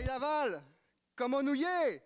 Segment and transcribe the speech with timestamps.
[0.00, 0.62] Portail Laval,
[1.14, 2.02] comment nous y est?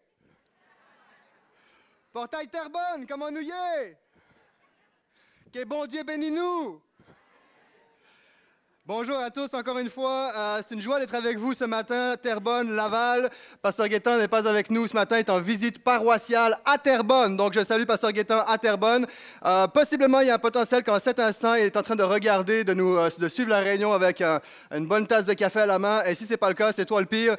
[2.13, 3.99] Portail Terrebonne, comment nous est?
[5.53, 6.83] Que bon Dieu bénis-nous!
[8.87, 10.31] Bonjour à tous encore une fois.
[10.37, 12.17] Euh, c'est une joie d'être avec vous ce matin.
[12.21, 13.31] Terrebonne, Laval.
[13.63, 17.35] Pasteur Guétin n'est pas avec nous ce matin, il est en visite paroissiale à Terrebonne.
[17.39, 19.07] Donc je salue Pasteur Guétin à Terrebonne.
[19.47, 22.03] Euh, possiblement, il y a un potentiel qu'en cet instant, il est en train de
[22.03, 25.67] regarder, de, nous, euh, de suivre la réunion avec une bonne tasse de café à
[25.67, 26.03] la main.
[26.05, 27.37] Et si ce n'est pas le cas, c'est toi le pire.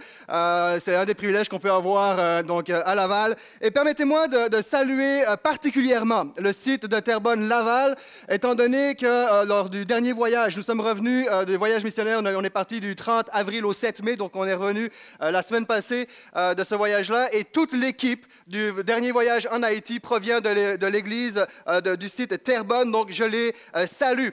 [0.79, 3.35] c'est un des privilèges qu'on peut avoir donc, à Laval.
[3.61, 7.95] Et permettez-moi de, de saluer particulièrement le site de Terrebonne-Laval,
[8.29, 12.19] étant donné que lors du dernier voyage, nous sommes revenus euh, de voyage missionnaire.
[12.21, 14.89] On, est parti du 30 avril au 7 mai, donc on est revenu
[15.21, 17.33] euh, la semaine passée euh, de ce voyage-là.
[17.33, 21.45] Et toute l'équipe du dernier voyage en Haïti provient de l'église
[21.97, 23.55] du site Terrebonne, donc je les
[23.87, 24.29] salue.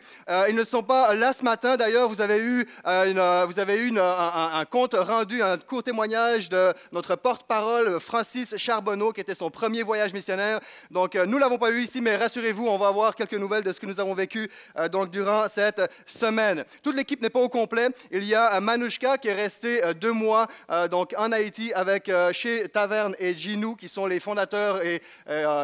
[0.50, 4.64] ils ne sont pas là ce matin, d'ailleurs, vous avez eu, vous avez eu un,
[4.66, 10.12] compte rendu, un court témoignage de notre porte-parole, Francis Charbonneau, qui était son premier voyage
[10.12, 10.60] missionnaire.
[10.90, 13.72] Donc, nous ne l'avons pas eu ici, mais rassurez-vous, on va avoir quelques nouvelles de
[13.72, 14.46] ce que nous avons vécu
[14.90, 16.64] donc, durant cette semaine
[16.94, 17.88] l'équipe n'est pas au complet.
[18.10, 22.08] Il y a Manouchka qui est resté euh, deux mois euh, donc en Haïti avec
[22.08, 25.02] euh, chez Taverne et Ginou, qui sont les fondateurs et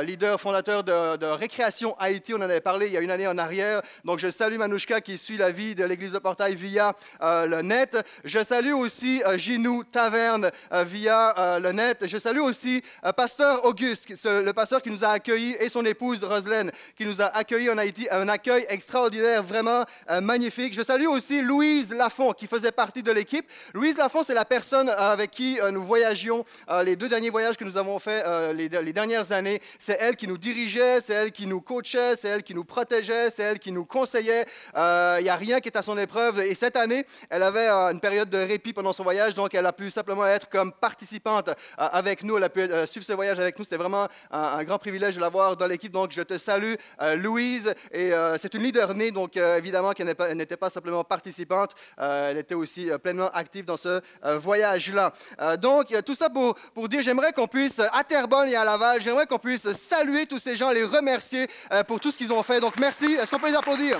[0.02, 2.34] leaders fondateurs de, Récréation Haïti.
[2.34, 3.82] On en avait parlé il y a une année en arrière.
[4.04, 7.96] Donc je salue Manouchka qui suit la vie de l'Église de Portail via le net.
[8.24, 12.06] Je salue aussi Ginou Taverne via le net.
[12.06, 12.82] Je salue aussi
[13.16, 17.26] Pasteur Auguste, le pasteur qui nous a accueillis, et son épouse Roselaine, qui nous a
[17.26, 18.08] accueillis en Haïti.
[18.10, 19.84] Un accueil extraordinaire, vraiment
[20.22, 20.74] magnifique.
[20.74, 23.44] Je salue aussi aussi Louise Lafont, qui faisait partie de l'équipe.
[23.74, 27.56] Louise Lafont, c'est la personne avec qui euh, nous voyagions euh, les deux derniers voyages
[27.56, 29.60] que nous avons faits euh, les, dernières années.
[29.80, 33.30] C'est elle qui nous dirigeait, c'est elle qui nous coachait, c'est elle qui nous protégeait,
[33.30, 34.46] c'est elle qui nous conseillait.
[34.76, 36.38] Il n'y a rien qui est à son épreuve.
[36.40, 39.72] Et cette année, elle avait une période de répit pendant son voyage, donc elle a
[39.72, 42.36] pu simplement être comme participante avec nous.
[42.36, 43.64] Elle a pu suivre ce voyage avec nous.
[43.64, 45.92] C'était vraiment un, grand privilège de l'avoir dans l'équipe.
[45.92, 46.74] Donc, je te salue,
[47.16, 47.74] Louise.
[47.92, 51.72] Et c'est une leader née, donc évidemment qu'elle n'était pas simplement participante.
[52.00, 55.12] Euh, elle était aussi euh, pleinement active dans ce euh, voyage-là.
[55.58, 59.26] donc, tout ça pour, pour dire, j'aimerais qu'on puisse, à Terrebonne et à Laval, j'aimerais
[59.26, 61.46] qu'on puisse saluer tous ces gens, les remercier
[61.86, 62.60] pour tout ce qu'ils ont fait.
[62.60, 63.14] Donc, merci.
[63.14, 63.98] Est-ce qu'on peut les applaudir?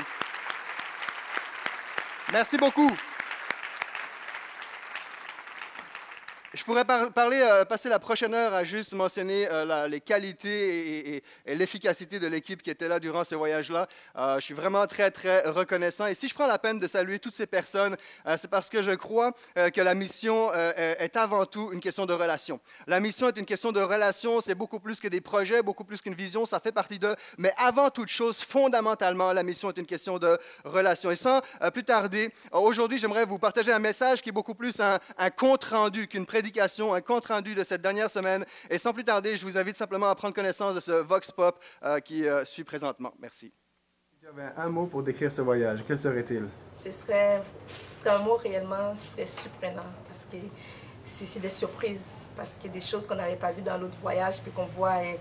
[2.32, 2.90] Merci beaucoup.
[6.58, 11.14] Je pourrais euh, passer la prochaine heure à juste mentionner euh, les qualités
[11.46, 13.86] et, l'efficacité de l'équipe qui était là durant ce voyage-là.
[14.16, 16.06] Euh, je suis vraiment très, très reconnaissant.
[16.06, 17.96] Et si je prends la peine de saluer toutes ces personnes,
[18.36, 22.60] c'est parce que je crois que la mission est avant tout une question de relation.
[22.86, 24.40] La mission est une question de relation.
[24.40, 26.44] C'est beaucoup plus que des projets, beaucoup plus qu'une vision.
[26.44, 27.14] Ça fait partie d'eux.
[27.38, 31.10] Mais avant toute chose, fondamentalement, la mission est une question de relation.
[31.10, 31.40] Et sans
[31.72, 36.08] plus tarder, aujourd'hui, j'aimerais vous partager un message qui est beaucoup plus un, un compte-rendu
[36.08, 38.44] qu'une prédication un compte-rendu de cette dernière semaine.
[38.70, 41.62] Et sans plus tarder, je vous invite simplement à prendre connaissance de ce Vox Pop
[41.84, 43.12] euh, qui euh, suit présentement.
[43.18, 43.52] Merci.
[44.28, 46.48] Avait un mot pour décrire ce voyage, quel serait-il?
[46.84, 47.40] Ce serait,
[48.04, 50.36] un mot réellement, c'est surprenant parce que
[51.02, 53.96] c'est des surprises, parce qu'il y a des choses qu'on n'avait pas vues dans l'autre
[54.02, 55.14] voyage, puis qu'on voit hein,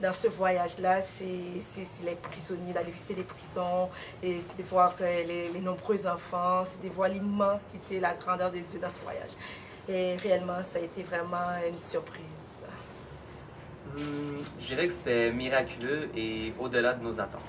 [0.00, 1.24] dans ce voyage-là, c'est
[2.04, 3.88] les prisonniers, d'aller visiter les prisons,
[4.22, 8.52] et c'est de voir euh, les, les nombreux enfants, c'est de voir l'immensité, la grandeur
[8.52, 9.32] de Dieu dans ce voyage.
[9.88, 12.64] Et réellement, ça a été vraiment une surprise.
[13.96, 17.40] Hmm, je dirais que c'était miraculeux et au-delà de nos attentes.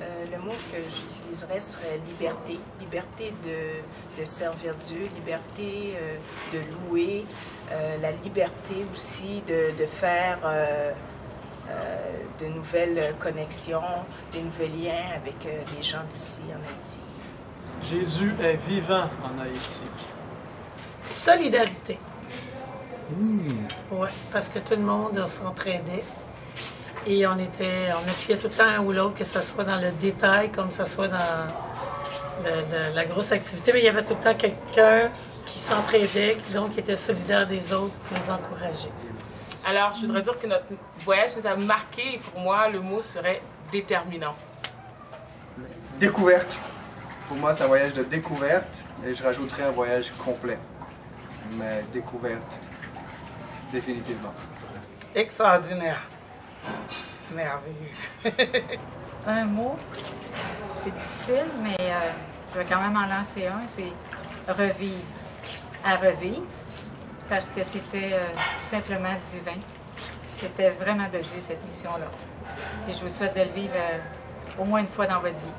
[0.00, 2.58] Euh, le mot que j'utiliserais serait liberté.
[2.80, 6.16] Liberté de, de servir Dieu, liberté euh,
[6.52, 7.24] de louer,
[7.70, 10.38] euh, la liberté aussi de, de faire
[12.40, 13.80] de nouvelles connexions,
[14.34, 15.36] de nouveaux liens avec
[15.76, 17.00] les gens d'ici en Haïti.
[17.82, 19.84] Jésus est vivant en Haïti.
[21.02, 21.98] Solidarité.
[23.10, 23.66] Hmm.
[23.90, 26.04] Oui, parce que tout le monde s'entraidait.
[27.06, 29.80] Et on était, on appuyait tout le temps un ou l'autre, que ce soit dans
[29.80, 31.18] le détail, comme ce soit dans
[32.94, 33.72] la grosse activité.
[33.72, 35.10] Mais il y avait tout le temps quelqu'un
[35.44, 38.92] qui s'entraidait, donc qui était solidaire des autres, qui nous encourageait.
[39.66, 40.66] Alors, je voudrais dire que notre
[41.04, 44.34] voyage nous a marqué, et pour moi, le mot serait déterminant.
[45.98, 46.56] Découverte.
[47.26, 50.58] Pour moi, c'est un voyage de découverte, et je rajouterais un voyage complet
[51.52, 52.58] mais découverte,
[53.70, 54.34] définitivement.
[55.14, 56.02] Extraordinaire.
[57.34, 58.22] Merveilleux.
[59.26, 59.76] un mot,
[60.78, 62.10] c'est difficile, mais euh,
[62.52, 63.92] je vais quand même en lancer un, c'est
[64.48, 65.04] revivre.
[65.84, 66.46] À revivre,
[67.28, 68.26] parce que c'était euh,
[68.60, 69.58] tout simplement divin.
[70.34, 72.06] C'était vraiment de Dieu, cette mission-là.
[72.88, 73.98] Et je vous souhaite de le vivre euh,
[74.60, 75.52] au moins une fois dans votre vie.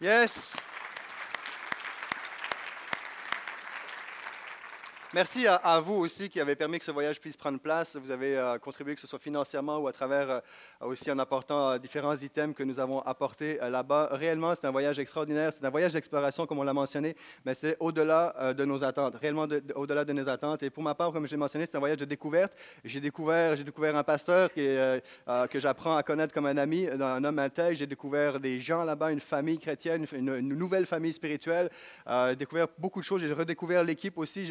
[0.00, 0.56] Yes!
[5.12, 7.96] Merci à, vous aussi qui avez permis que ce voyage puisse prendre place.
[7.96, 10.40] Vous avez euh, contribué, que ce soit financièrement ou à travers euh,
[10.82, 14.10] aussi en apportant euh, différents items que nous avons apportés là-bas.
[14.12, 15.52] Réellement, c'est un voyage extraordinaire.
[15.52, 19.48] C'est un voyage d'exploration, comme on l'a mentionné, mais c'est au-delà de nos attentes, réellement
[19.74, 20.62] au-delà de nos attentes.
[20.62, 22.52] Et pour ma part, comme je l'ai mentionné, c'est un voyage de découverte.
[22.84, 25.00] J'ai découvert, j'ai découvert un pasteur que
[25.54, 27.76] j'apprends à connaître comme un ami, un homme intègre.
[27.76, 31.68] J'ai découvert des gens là-bas, une famille chrétienne, une, nouvelle famille spirituelle.
[32.06, 33.22] j'ai découvert beaucoup de choses.
[33.22, 34.46] J'ai redécouvert l'équipe aussi.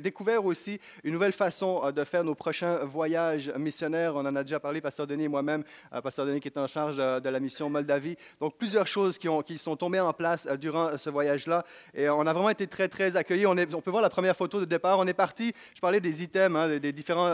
[0.00, 4.14] Découvert aussi une nouvelle façon euh, de faire nos prochains voyages missionnaires.
[4.16, 6.66] On en a déjà parlé, Pasteur Denis et moi-même, euh, Pasteur Denis qui est en
[6.66, 8.16] charge de, la mission Moldavie.
[8.40, 11.64] Donc, plusieurs choses qui, ont, qui sont tombées en place euh, durant ce voyage-là.
[11.94, 13.46] Et on a vraiment été très, très accueillis.
[13.46, 14.98] On, peut voir la première photo de départ.
[14.98, 17.32] On est parti, je parlais des items, hein, des, différentes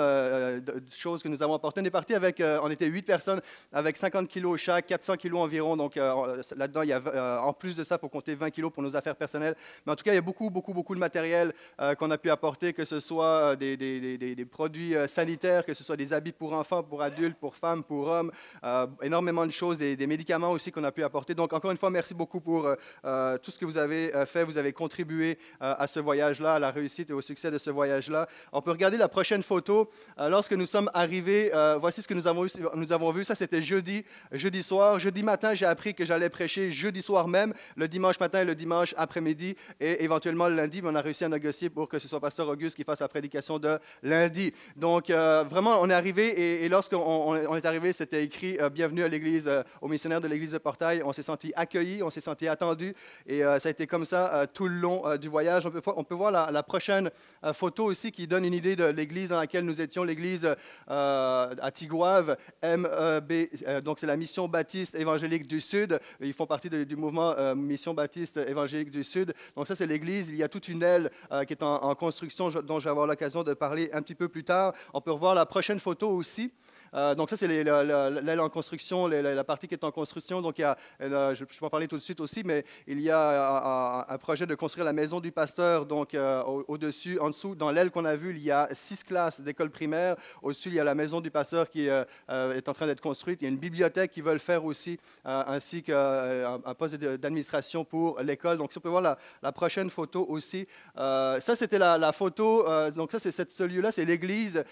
[0.90, 1.80] choses que nous avons apportées.
[1.80, 3.40] On est parti avec, on était huit personnes
[3.72, 5.76] avec 50 kilos chaque, 400 kilos environ.
[5.76, 8.94] Donc, là-dedans, il y a, en plus de ça, faut compter 20 kilos pour nos
[8.96, 9.56] affaires personnelles.
[9.84, 11.52] Mais en tout cas, il y a beaucoup, beaucoup, beaucoup de matériel
[11.98, 15.96] qu'on a pu apporter que ce soit des, des, produits euh, sanitaires, que ce soit
[15.96, 18.30] des habits pour enfants, pour adultes, pour femmes, pour hommes,
[18.64, 21.34] euh, énormément de choses, des, médicaments aussi qu'on a pu apporter.
[21.34, 22.66] Donc, encore une fois, merci beaucoup pour
[23.04, 24.44] euh, tout ce que vous avez fait.
[24.44, 28.26] Vous avez contribué à ce voyage-là, à la réussite et au succès de ce voyage-là.
[28.52, 29.90] On peut regarder la prochaine photo.
[30.16, 33.24] lorsque nous sommes arrivés, voici ce que nous avons, nous avons vu.
[33.24, 34.98] Ça, c'était jeudi, jeudi soir.
[34.98, 38.54] Jeudi matin, j'ai appris que j'allais prêcher jeudi soir même, le dimanche matin et le
[38.54, 42.08] dimanche après-midi, et éventuellement le lundi, mais on a réussi à négocier pour que ce
[42.08, 44.52] soit Auguste qui fasse la prédication de lundi.
[44.76, 49.02] Donc, euh, vraiment, on est arrivé et, lorsqu'on on, est arrivé, c'était écrit euh, Bienvenue
[49.02, 51.02] à l'Église, euh, aux missionnaires de l'Église de Portail.
[51.04, 52.94] On s'est senti accueillis, on s'est senti attendu
[53.26, 55.66] et ça a été comme ça tout le long du voyage.
[55.66, 57.10] On peut, voir la, prochaine
[57.52, 60.54] photo aussi qui donne une idée de l'Église dans laquelle nous étions, l'Église
[60.86, 65.98] à Tigouave, MEB, donc c'est la Mission Baptiste Évangélique du Sud.
[66.20, 69.34] Ils font partie du mouvement Mission Baptiste Évangélique du Sud.
[69.56, 70.28] Donc, ça, c'est l'Église.
[70.28, 71.10] Il y a toute une aile
[71.46, 74.44] qui est en construction dont je vais avoir l'occasion de parler un petit peu plus
[74.44, 74.72] tard.
[74.94, 76.52] On peut revoir la prochaine photo aussi.
[76.94, 80.40] Euh, donc ça, c'est l'aile en construction, la, partie qui est en construction.
[80.40, 83.10] Donc il y a, je, peux en parler tout de suite aussi, mais il y
[83.10, 85.86] a un, projet de construire la maison du pasteur.
[85.86, 89.40] Donc euh, au-dessus, en dessous, dans l'aile qu'on a vue, il y a six classes
[89.40, 90.16] d'école primaire.
[90.42, 93.40] Au-dessus, il y a la maison du pasteur qui euh, est en train d'être construite.
[93.42, 98.58] Il y a une bibliothèque qu'ils veulent faire aussi, ainsi qu'un poste d'administration pour l'école.
[98.58, 99.02] Donc si on peut voir
[99.42, 100.66] la, prochaine photo aussi.
[100.96, 102.64] ça, c'était la, photo.
[102.90, 104.64] donc ça, c'est ce lieu-là, c'est l'église.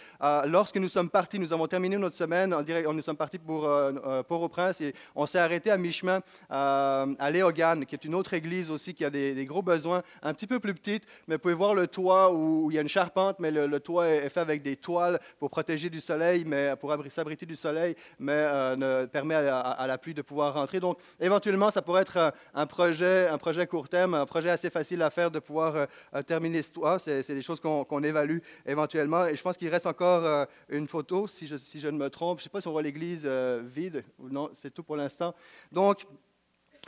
[0.46, 3.38] lorsque nous sommes partis, nous avons terminé notre semaine, on, dirait, on nous sommes partis
[3.38, 6.20] pour euh, euh, Port-au-Prince et on s'est arrêté à mi-chemin
[6.52, 10.32] euh, à Léogane, qui est une autre église aussi qui a des, gros besoins, un
[10.32, 12.88] petit peu plus petite, mais vous pouvez voir le toit où, il y a une
[12.88, 16.94] charpente, mais le, toit est, fait avec des toiles pour protéger du soleil, mais pour
[17.10, 20.78] s'abriter du soleil, mais ne permet à, la pluie de pouvoir rentrer.
[20.78, 25.02] Donc, éventuellement, ça pourrait être un, projet, un projet court terme, un projet assez facile
[25.02, 25.86] à faire de pouvoir
[26.26, 26.98] terminer ce toit.
[26.98, 29.26] C'est des choses qu'on évalue éventuellement.
[29.26, 32.38] Et je pense qu'il reste encore une photo, si je, si je me trompe.
[32.38, 34.04] Je ne sais pas si on voit l'église euh, vide.
[34.18, 35.34] Non, c'est tout pour l'instant.
[35.72, 36.06] Donc,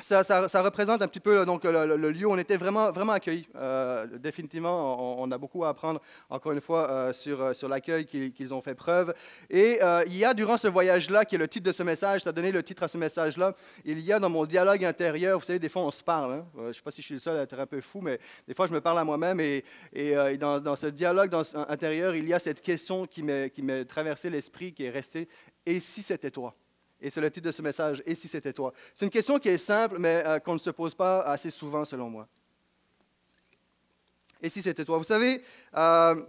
[0.00, 3.48] ça, représente un petit peu donc, le, lieu où on était vraiment, vraiment accueillis.
[3.56, 6.00] Euh, définitivement, on, a beaucoup à apprendre,
[6.30, 9.12] encore une fois, euh, sur, sur l'accueil qu'ils ont fait preuve.
[9.50, 12.30] Et il y a, durant ce voyage-là, qui est le titre de ce message, ça
[12.30, 13.54] a donné le titre à ce message-là,
[13.84, 16.32] il y a dans mon dialogue intérieur, vous savez, des fois on se parle.
[16.32, 16.46] Hein.
[16.56, 18.20] je ne sais pas si je suis le seul à être un peu fou, mais
[18.46, 19.40] des fois je me parle à moi-même.
[19.40, 19.64] Et,
[20.38, 21.34] dans, ce dialogue
[21.68, 25.28] intérieur, il y a cette question qui m'est traversé l'esprit, qui est restée,
[25.66, 26.54] et si c'était toi?
[27.00, 28.72] Et c'est le titre de ce message, Et si c'était toi?
[28.94, 31.84] C'est une question qui est simple, mais euh, qu'on ne se pose pas assez souvent,
[31.84, 32.26] selon moi.
[34.42, 34.98] Et si c'était toi?
[34.98, 35.42] Vous savez,
[35.76, 36.20] euh,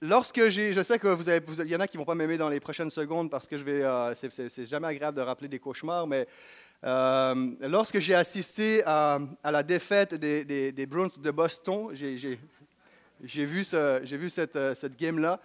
[0.00, 0.72] lorsque j'ai.
[0.72, 2.90] Je sais que il y en a qui ne vont pas m'aimer dans les prochaines
[2.90, 3.82] secondes parce que je vais.
[3.82, 6.26] Euh, c'est jamais agréable de rappeler des cauchemars, mais.
[6.82, 14.58] lorsque j'ai assisté à, la défaite des Bruins de Boston, j'ai vu, ce, vu cette,
[14.74, 15.40] cette game-là.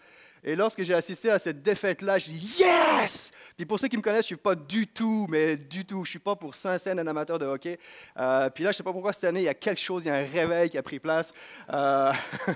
[0.45, 3.31] Et lorsque j'ai assisté à cette défaite-là, je dis Yes!
[3.55, 5.97] Puis pour ceux qui me connaissent, je ne suis pas du tout, mais du tout,
[5.97, 7.79] je ne suis pas pour saint scène un amateur de hockey.
[8.19, 10.03] Euh, puis là, je ne sais pas pourquoi cette année, il y a quelque chose,
[10.03, 11.31] il y a un réveil qui a pris place.
[11.71, 12.11] Euh,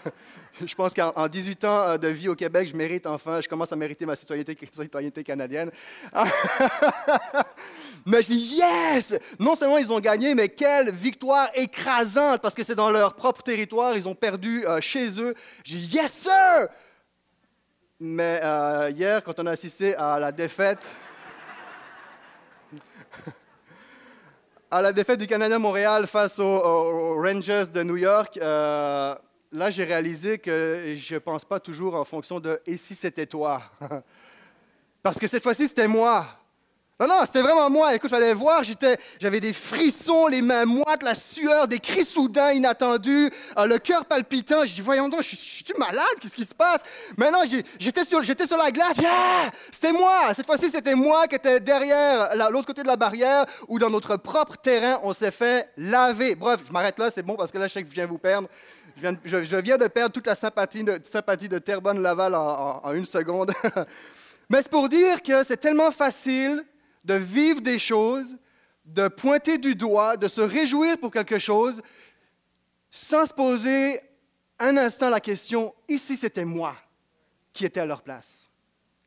[0.65, 3.71] je pense qu'en 18 ans euh, de vie au Québec, je mérite enfin, je commence
[3.71, 4.55] à mériter ma citoyenneté,
[5.23, 5.71] canadienne.
[8.05, 9.17] mais je dis Yes!
[9.39, 13.43] Non seulement ils ont gagné, mais quelle victoire écrasante, parce que c'est dans leur propre
[13.43, 15.33] territoire, ils ont perdu chez eux.
[15.63, 16.67] Dis Yes, sir!
[17.99, 20.87] Mais euh, hier, quand on a assisté à la défaite,
[24.69, 29.15] à la défaite du Canadien Montréal face aux, Rangers de New York, euh,
[29.51, 33.25] là, j'ai réalisé que je ne pense pas toujours en fonction de et si c'était
[33.25, 33.63] toi.
[35.01, 36.27] Parce que cette fois-ci, c'était moi.
[36.99, 37.93] Non, non, c'était vraiment moi.
[37.93, 42.53] Écoute, fallait voir, j'étais, j'avais des frissons, les mains moites, la sueur, des cris soudains,
[42.53, 44.65] inattendus, euh, le cœur palpitant.
[44.65, 46.81] J'ai dit, voyons donc, je suis malade, qu'est-ce qui se passe?
[47.15, 47.43] Maintenant,
[47.77, 49.51] j'étais sur, j'étais sur la glace, yeah!
[49.71, 50.33] C'était moi!
[50.33, 54.17] Cette fois-ci, c'était moi qui étais derrière l'autre côté de la barrière, où dans notre
[54.17, 56.33] propre terrain, on s'est fait laver.
[56.33, 58.17] Bref, je m'arrête là, c'est bon, parce que là, je sais que je viens vous
[58.17, 58.47] perdre.
[58.99, 63.53] Je viens, de perdre toute la sympathie de, sympathie Terrebonne-Laval en une seconde.
[64.49, 66.63] Mais c'est pour dire que c'est tellement facile
[67.07, 68.37] de vivre des choses,
[68.83, 71.81] de pointer du doigt, de se réjouir pour quelque chose,
[72.89, 74.01] sans se poser
[74.59, 76.75] un instant la question, ici c'était moi
[77.53, 78.49] qui étais à leur place.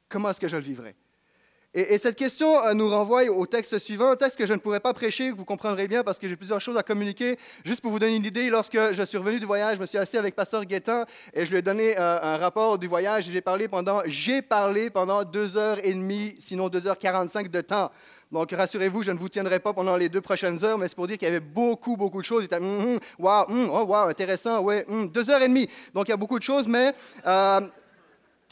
[0.08, 0.96] Comment est-ce que je le vivrais?
[1.72, 4.80] Et, cette question euh, nous renvoie au texte suivant, un texte que je ne pourrais
[4.80, 7.38] pas prêcher, que vous comprendrez bien parce que j'ai plusieurs choses à communiquer.
[7.64, 9.98] Juste pour vous donner une idée, lorsque je suis revenu du voyage, je me suis
[9.98, 13.28] assis avec Pasteur Guétin et je lui ai donné euh, un rapport du voyage.
[13.30, 17.60] J'ai parlé pendant, j'ai parlé pendant deux heures et demie, sinon deux heures quarante-cinq de
[17.60, 17.92] temps.
[18.32, 21.06] Donc, rassurez-vous, je ne vous tiendrai pas pendant les deux prochaines heures, mais c'est pour
[21.06, 22.44] dire qu'il y avait beaucoup, beaucoup de choses.
[22.44, 25.68] Il était, mm, mm, wow, oh, wow, intéressant, ouais, deux heures et demie.
[25.94, 26.92] Donc, il y a beaucoup de choses, mais
[27.26, 27.60] euh,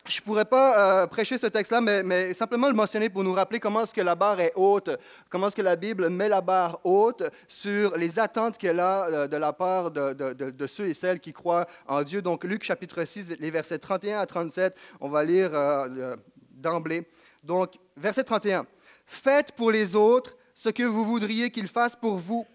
[0.09, 3.61] je ne pourrais pas euh, prêcher ce texte-là, mais, simplement le mentionner pour nous rappeler
[3.61, 4.91] comment est-ce que la barre est haute,
[5.29, 9.29] comment est-ce que la Bible met la barre haute sur les attentes qu'elle a euh,
[9.29, 12.23] de la part de, ceux et celles qui croient en Dieu.
[12.23, 16.17] Donc Luc chapitre 6, les versets 31 à 37, on va lire euh,
[16.51, 17.07] d'emblée.
[17.43, 18.67] Donc verset 31,
[19.07, 22.47] Faites pour les autres ce que vous voudriez qu'ils fassent pour vous.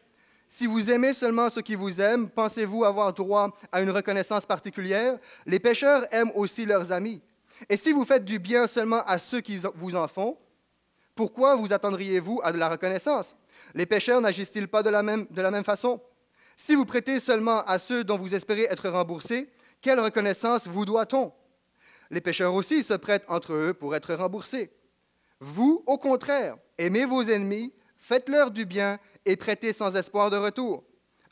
[0.47, 5.17] Si vous aimez seulement ceux qui vous aiment, pensez-vous avoir droit à une reconnaissance particulière?
[5.47, 7.21] Les pécheurs aiment aussi leurs amis.
[7.69, 10.37] Et si vous faites du bien seulement à ceux qui vous en font,
[11.15, 13.35] pourquoi vous attendriez-vous à de la reconnaissance?
[13.73, 16.01] Les pécheurs n'agissent-ils pas de la, même, de la même façon?
[16.57, 19.49] Si vous prêtez seulement à ceux dont vous espérez être remboursés,
[19.81, 21.31] quelle reconnaissance vous doit-on?
[22.09, 24.71] Les pécheurs aussi se prêtent entre eux pour être remboursés.
[25.39, 30.83] Vous, au contraire, aimez vos ennemis, faites-leur du bien et prêtez sans espoir de retour.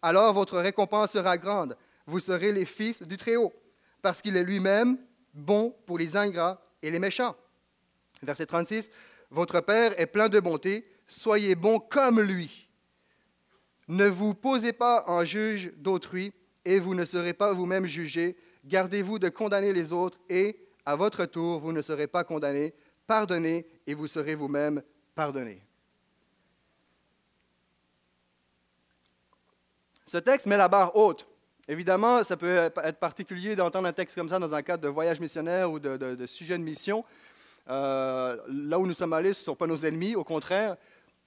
[0.02, 1.78] Alors votre récompense sera grande.
[2.08, 3.54] Vous serez les fils du Très-Haut,
[4.02, 4.98] parce qu'il est lui-même
[5.34, 7.36] bon pour les ingrats et les méchants.
[8.24, 8.92] Verset 36,
[9.30, 12.70] Votre Père est plein de bonté, soyez bons comme lui.
[13.88, 16.34] Ne vous posez pas en juge d'autrui
[16.64, 18.38] et vous ne serez pas vous-même jugés.
[18.66, 22.74] Gardez-vous de condamner les autres et, à votre tour, vous ne serez pas condamnés.
[23.08, 24.82] Pardonnez et vous serez vous-même
[25.16, 25.62] pardonnés.
[30.06, 31.28] Ce texte met la barre haute.
[31.68, 35.20] Évidemment, ça peut être particulier d'entendre un texte comme ça dans un cadre de voyage
[35.20, 37.06] missionnaire ou de, sujet de mission.
[37.70, 40.76] Euh, là où nous sommes allés, ce ne sont pas nos ennemis, au contraire.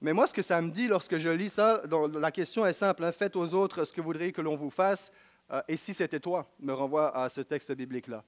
[0.01, 1.81] Mais moi, ce que ça me dit lorsque je lis ça,
[2.13, 3.03] la question est simple.
[3.03, 5.11] Hein, faites aux autres ce que vous voudriez que l'on vous fasse.
[5.51, 8.23] Euh, et si c'était toi, me renvoie à ce texte biblique-là.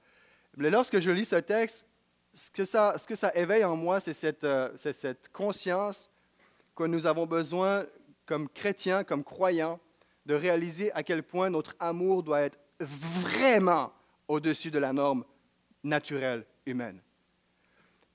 [0.56, 1.86] Mais lorsque je lis ce texte,
[2.32, 6.08] ce que ça, éveille en moi, c'est euh, cette conscience
[6.74, 7.84] que nous avons besoin,
[8.24, 9.78] comme chrétiens, comme croyants,
[10.28, 13.90] de réaliser à quel point notre amour doit être vraiment
[14.28, 15.24] au-dessus de la norme
[15.82, 17.00] naturelle humaine.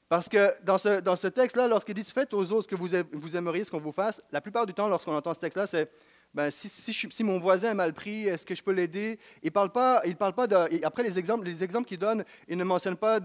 [0.07, 3.35] Parce que dans ce, dans ce texte-là, lorsqu'il dit Faites aux autres ce que vous,
[3.35, 5.89] aimeriez ce qu'on vous fasse, la plupart du temps, lorsqu'on entend ce texte-là, c'est
[6.33, 9.19] ben, si, si, mon voisin est mal pris, est-ce que je peux l'aider?
[9.43, 12.57] Il parle pas, il parle pas de, après les exemples, les exemples qu'il donne, il
[12.57, 13.17] ne mentionne pas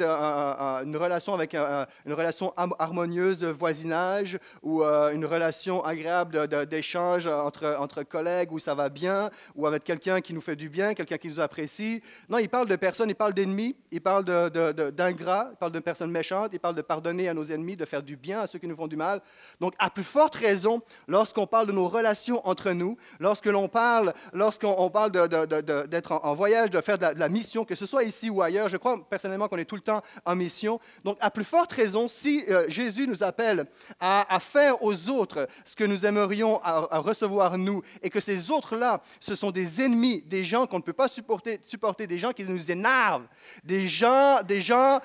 [0.84, 7.76] une relation avec une relation harmonieuse de voisinage ou euh, une relation agréable d'échange entre,
[7.78, 11.16] entre collègues où ça va bien ou avec quelqu'un qui nous fait du bien, quelqu'un
[11.16, 12.02] qui nous apprécie.
[12.28, 16.10] Non, il parle de personnes, il parle d'ennemis, il parle d'ingrats, il parle de personnes
[16.10, 18.66] méchantes, il parle de pardonner à nos ennemis, de faire du bien à ceux qui
[18.66, 19.22] nous font du mal.
[19.60, 24.12] Donc, à plus forte raison, lorsqu'on parle de nos relations entre nous, lorsque l'on parle,
[24.32, 28.42] lorsqu'on parle d'être en, voyage, de faire de la, mission, que ce soit ici ou
[28.42, 30.80] ailleurs, je crois personnellement qu'on est tout le temps en mission.
[31.04, 33.64] Donc, à plus forte raison, si euh, Jésus nous appelle
[34.00, 39.02] à, faire aux autres ce que nous aimerions à, recevoir nous, et que ces autres-là,
[39.20, 42.44] ce sont des ennemis, des gens qu'on ne peut pas supporter, supporter, des gens qui
[42.44, 43.26] nous énervent,
[43.64, 45.00] des gens, des gens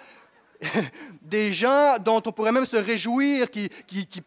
[1.21, 3.69] des gens dont on pourrait même se réjouir, qui,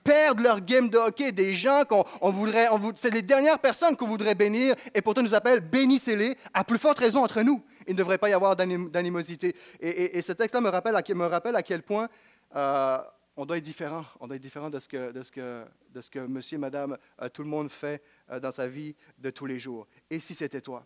[0.02, 4.34] perdent leur game de hockey, des gens qu'on voudrait, c'est les dernières personnes qu'on voudrait
[4.34, 7.62] bénir, et pourtant nous appellent bénissez-les, à plus forte raison entre nous.
[7.86, 9.54] Il ne devrait pas y avoir d'animosité.
[9.80, 12.08] Et, ce texte-là me rappelle, me rappelle à quel point
[12.56, 12.98] euh,
[13.36, 14.04] on doit être différent.
[14.18, 16.60] On doit être différent de ce que, de ce que, de ce que monsieur et
[16.60, 19.86] madame, euh, tout le monde fait euh, dans sa vie de tous les jours.
[20.10, 20.84] Et si c'était toi?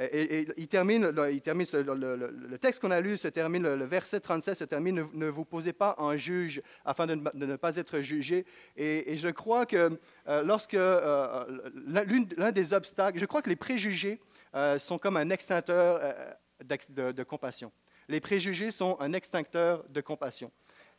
[0.00, 5.06] Et, il termine, le, texte qu'on a lu se termine, le, verset 37 se termine
[5.12, 8.44] ne, vous posez pas en juge afin de ne, pas être jugé.
[8.76, 9.96] Et, je crois que
[10.28, 11.44] euh, lorsque euh,
[12.36, 14.20] l'un des obstacles, je crois que les préjugés
[14.56, 16.00] euh, sont comme un extincteur
[16.64, 17.70] de, compassion.
[18.08, 20.50] Les préjugés sont un extincteur de compassion.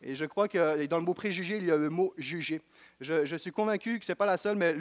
[0.05, 2.61] Et je crois que dans le mot préjugé, il y a le mot juger.
[3.01, 4.73] Je, suis convaincu que ce n'est pas la seule, mais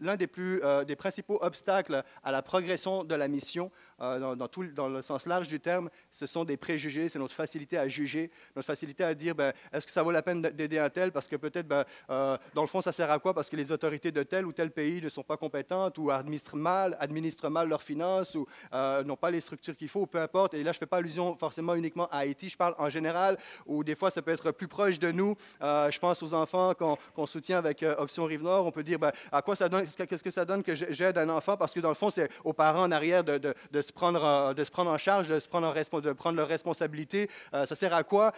[0.00, 4.66] l'un des, plus, des principaux obstacles à la progression de la mission, dans, dans, tout,
[4.66, 8.30] dans le sens large du terme, ce sont des préjugés, c'est notre facilité à juger,
[8.56, 11.28] notre facilité à dire, ben, est-ce que ça vaut la peine d'aider un tel parce
[11.28, 14.22] que peut-être, ben, dans le fond, ça sert à quoi Parce que les autorités de
[14.22, 18.34] tel ou tel pays ne sont pas compétentes ou administrent mal, administrent mal leurs finances
[18.34, 20.54] ou n'ont pas les structures qu'il faut, ou peu importe.
[20.54, 23.38] Et là, je ne fais pas allusion forcément uniquement à Haïti, je parle en général,
[23.66, 25.34] ou des fois, ça peut être plus proche de nous.
[25.60, 28.66] je pense aux enfants qu'on soutient avec Option Rive-Nord.
[28.66, 31.28] On peut dire, ben, à quoi ça donne, qu'est-ce que ça donne que j'aide un
[31.28, 31.56] enfant?
[31.56, 34.70] Parce que dans le fond, c'est aux parents en arrière de, se prendre, de se
[34.70, 37.28] prendre en charge, de, se prendre, en, de prendre leur responsabilité.
[37.52, 38.32] ça sert à quoi?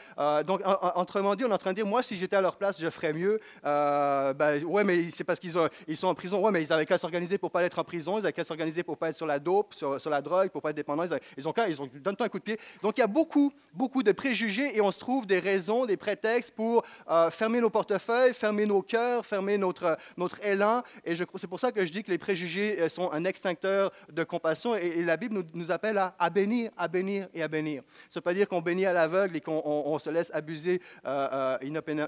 [0.44, 0.60] donc,
[0.96, 2.90] autrement dit, on est en train de dire, moi, si j'étais à leur place, je
[2.90, 3.40] ferais mieux.
[3.62, 5.52] ben, ouais, mais c'est parce qu'ils
[5.86, 6.40] ils sont en prison.
[6.42, 8.18] Ouais, mais ils avaient qu'à s'organiser pour pas être en prison.
[8.18, 10.70] Ils avaient qu'à s'organiser pour pas être sur la dope, sur, la drogue, pour pas
[10.70, 11.04] être dépendants.
[11.36, 12.58] Ils, ont qu'à, ils ont, donne-toi un coup de pied.
[12.82, 15.96] Donc, il y a beaucoup, beaucoup de préjugés et on se trouve des raisons, des
[15.98, 20.82] prétextes pour euh, fermer nos portefeuilles, fermer nos cœurs, fermer notre, notre élan.
[21.04, 24.24] Et c'est pour ça que je dis que les préjugés euh, sont un extincteur de
[24.24, 27.82] compassion et, la Bible nous, nous appelle à, bénir, à bénir et à bénir.
[28.10, 31.56] Ça ne pas dire qu'on bénit à l'aveugle et qu'on se laisse abuser euh,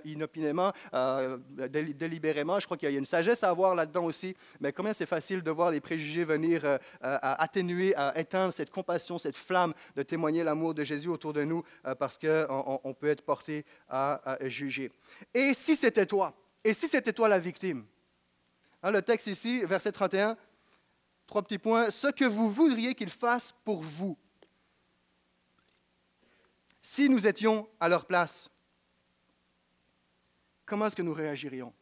[0.04, 0.72] inopinément,
[1.68, 2.60] délibérément.
[2.60, 4.34] Je crois qu'il y a une sagesse à avoir là-dedans aussi.
[4.60, 9.18] Mais combien c'est facile de voir les préjugés venir à atténuer, à éteindre cette compassion,
[9.18, 11.62] cette flamme de témoigner l'amour de Jésus autour de nous
[11.98, 14.90] parce qu'on on peut être porté à, juger.
[15.34, 16.34] Et si c'était toi?
[16.62, 17.84] Et si c'était toi la victime?
[18.82, 20.36] Hein, le texte ici, verset 31,
[21.26, 21.90] trois petits points.
[21.90, 24.16] Ce que vous voudriez qu'il fasse pour vous.
[26.80, 28.48] Si nous étions à leur place,
[30.64, 31.72] comment est-ce que nous réagirions?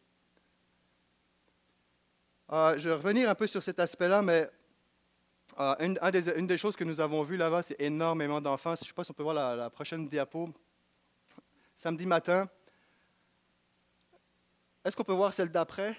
[2.50, 4.50] Euh, je vais revenir un peu sur cet aspect-là, mais
[5.60, 8.74] euh, une, des, choses que nous avons vues là-bas, c'est énormément d'enfants.
[8.76, 10.48] Je ne sais pas si on peut voir la, prochaine diapo.
[11.78, 12.50] Samedi matin.
[14.84, 15.94] Est-ce qu'on peut voir celle d'après?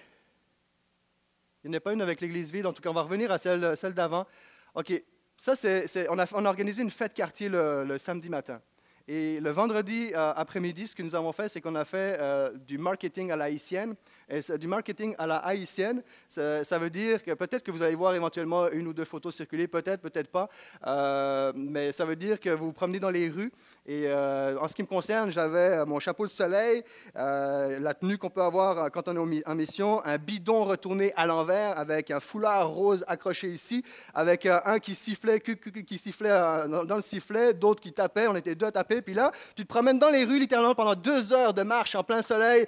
[1.64, 2.66] Il n'y en a pas une avec l'église vide.
[2.66, 4.28] En tout cas, on va revenir à celle, celle d'avant.
[4.76, 4.92] OK.
[5.38, 8.62] Ça, c'est, on, a, organisé une fête quartier le, samedi matin.
[9.08, 12.52] Et le vendredi euh, après-midi, ce que nous avons fait, c'est qu'on a fait euh,
[12.58, 13.96] du marketing à la haïtienne.
[14.30, 18.14] Et du marketing à la haïtienne, ça, veut dire que peut-être que vous allez voir
[18.14, 20.50] éventuellement une ou deux photos circuler, peut-être, peut-être pas,
[20.86, 23.52] euh, mais ça veut dire que vous vous promenez dans les rues.
[23.88, 26.84] Et euh, en ce qui me concerne, j'avais mon chapeau de soleil,
[27.18, 31.26] euh, la tenue qu'on peut avoir quand on est en mission, un bidon retourné à
[31.26, 37.02] l'envers avec un foulard rose accroché ici, avec un qui sifflait, qui sifflait dans le
[37.02, 39.02] sifflet, d'autres qui tapaient, on était deux à taper.
[39.02, 42.04] Puis là, tu te promènes dans les rues littéralement pendant deux heures de marche en
[42.04, 42.68] plein soleil.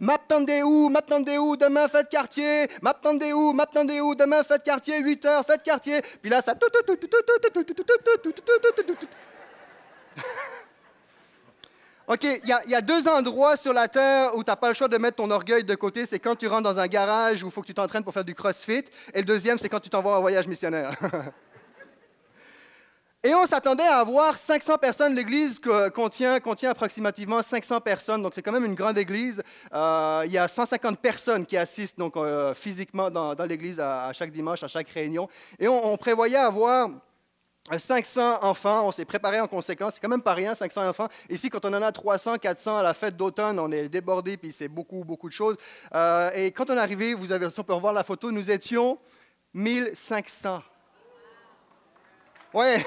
[0.00, 0.91] M'attendez où?
[0.92, 5.62] M'attendez où, demain fête quartier, m'attendez où, m'attendez où, demain fête quartier, 8 heures, fête
[5.62, 6.00] quartier.
[6.20, 6.54] Puis là, ça...
[12.08, 14.88] OK, il y, a deux endroits sur la Terre où tu n'as pas le choix
[14.88, 16.04] de mettre ton orgueil de côté.
[16.04, 18.24] C'est quand tu rentres dans un garage où il faut que tu t'entraînes pour faire
[18.24, 18.84] du crossfit.
[19.14, 20.92] Et le deuxième, c'est quand tu t'envoies en voyage missionnaire.
[23.24, 25.14] Et on s'attendait à avoir 500 personnes.
[25.14, 25.60] L'église
[25.94, 29.40] contient, approximativement 500 personnes, donc c'est quand même une grande église.
[29.72, 34.32] Euh, il y a 150 personnes qui assistent donc, euh, physiquement dans, l'église à, chaque
[34.32, 35.28] dimanche, à chaque réunion.
[35.60, 36.90] Et on, prévoyait avoir
[37.70, 41.06] 500 enfants, on s'est préparé en conséquence, c'est quand même pas rien, 500 enfants.
[41.30, 44.50] Ici, quand on en a 300, 400 à la fête d'automne, on est débordé, puis
[44.50, 45.56] c'est beaucoup, beaucoup de choses.
[45.94, 48.50] Euh, et quand on est arrivé, vous avez, si on peut revoir la photo, nous
[48.50, 48.98] étions
[49.54, 50.60] 1500
[52.52, 52.84] Ouais.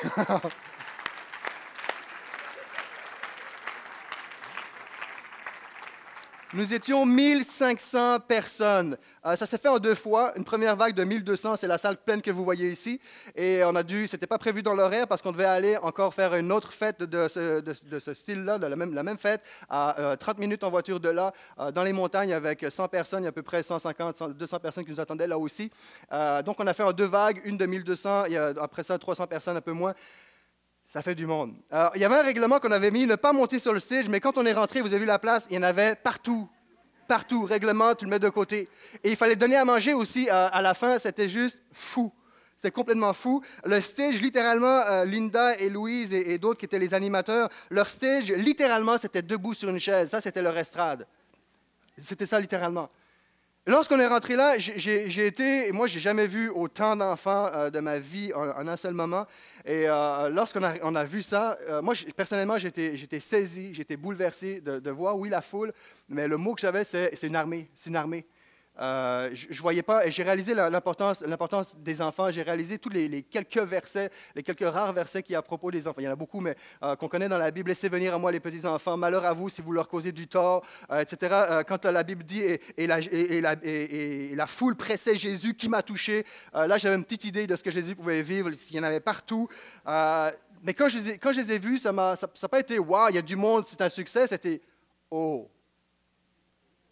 [6.56, 8.96] Nous étions 1500 personnes.
[9.26, 10.32] Euh, ça s'est fait en deux fois.
[10.38, 13.02] Une première vague de 1200, c'est la salle pleine que vous voyez ici.
[13.36, 16.34] Et on a dû, c'était pas prévu dans l'horaire parce qu'on devait aller encore faire
[16.34, 20.70] une autre fête de ce, style-là, de la même, fête, à 30 euh, minutes en
[20.70, 23.24] voiture de là, euh, dans les montagnes avec 100 personnes.
[23.24, 25.70] Il y a à peu près 150, 200 personnes qui nous attendaient là aussi.
[26.46, 29.58] donc on a fait en deux vagues, une de 1200, et après ça 300 personnes,
[29.58, 29.94] un peu moins.
[30.86, 31.56] Ça fait du monde.
[31.96, 34.20] Il y avait un règlement qu'on avait mis, ne pas monter sur le stage, mais
[34.20, 36.48] quand on est rentré, vous avez vu la place, il y en avait partout.
[37.08, 37.46] Partout.
[37.46, 38.70] Règlement, tu le mets de côté.
[39.04, 42.12] Et il fallait donner à manger aussi à, la fin, c'était juste fou.
[42.58, 43.44] C'était complètement fou.
[43.64, 48.32] Le stage, littéralement, euh, Linda et Louise et, d'autres qui étaient les animateurs, leur stage,
[48.32, 50.10] littéralement, c'était debout sur une chaise.
[50.10, 51.06] Ça, c'était leur estrade.
[51.98, 52.90] C'était ça, littéralement.
[53.68, 57.98] Lorsqu'on est rentré là, j'ai été, moi, j'ai jamais vu autant d'enfants euh, de ma
[57.98, 59.26] vie en, un seul moment.
[59.66, 65.18] Et euh, lorsqu'on a, vu ça, euh, moi, personnellement, j'étais saisi, j'étais bouleversé de, voir,
[65.18, 65.74] oui, la foule,
[66.10, 67.68] mais le mot que j'avais, c'est une armée.
[67.74, 68.28] C'est une armée.
[68.80, 71.24] Euh, je, voyais pas, et j'ai réalisé l'importance,
[71.78, 72.32] des enfants.
[72.32, 76.02] J'ai réalisé tous les, quelques versets, les quelques rares versets qui à propos des enfants.
[76.02, 77.70] Il y en a beaucoup, mais euh, qu'on connaît dans la Bible.
[77.70, 78.98] Laissez venir à moi les petits enfants.
[78.98, 81.64] Malheur à vous si vous leur causez du tort, euh, etc.
[81.68, 82.42] quand la Bible dit
[82.78, 86.26] et, la, foule pressait Jésus, qui m'a touché.
[86.54, 88.52] là, j'avais une petite idée de ce que Jésus pouvait vivre.
[88.54, 89.48] S'il y en avait partout.
[89.86, 92.16] mais quand je, les ai, vus, ça n'a
[92.50, 94.28] pas été waouh, il y a du monde, c'est un succès.
[94.28, 94.62] C'était
[95.10, 95.50] oh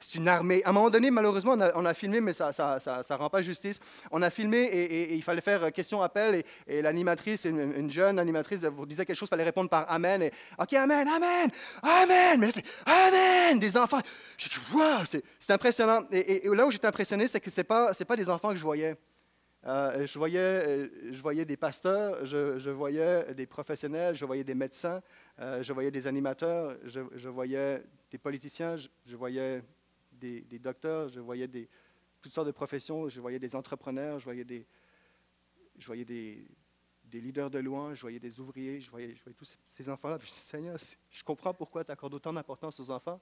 [0.04, 0.62] c'est une armée.
[0.66, 3.80] À un moment donné, malheureusement, on a, filmé, mais ça ne rend pas justice.
[4.12, 6.44] On a filmé et, il fallait faire question-appel.
[6.68, 10.24] Et, l'animatrice, une, jeune animatrice, vous disait quelque chose, il fallait répondre par Amen.
[10.24, 11.50] Et, OK, Amen, Amen,
[11.82, 12.40] Amen.
[12.40, 14.02] Mais c'est Amen, des enfants.
[14.38, 16.02] Je dis, wow, c'est impressionnant.
[16.12, 18.64] Et, là où j'étais impressionné, c'est que ce n'est pas, pas des enfants que je
[18.64, 18.96] voyais.
[19.66, 25.02] Euh, je, voyais, je voyais des pasteurs, je, voyais des professionnels, je voyais des médecins,
[25.40, 29.64] euh, je voyais des animateurs, je, voyais des politiciens, je voyais
[30.32, 31.70] des, docteurs, je voyais des,
[32.22, 34.66] toutes sortes de professions, je voyais des entrepreneurs, je voyais des,
[35.78, 36.46] je voyais des,
[37.06, 40.18] des leaders de louange, je voyais des ouvriers, je voyais, je voyais tous ces, enfants-là.
[40.18, 40.78] Je me suis dit, Seigneur,
[41.12, 43.20] je comprends pourquoi tu accordes autant d'importance aux enfants.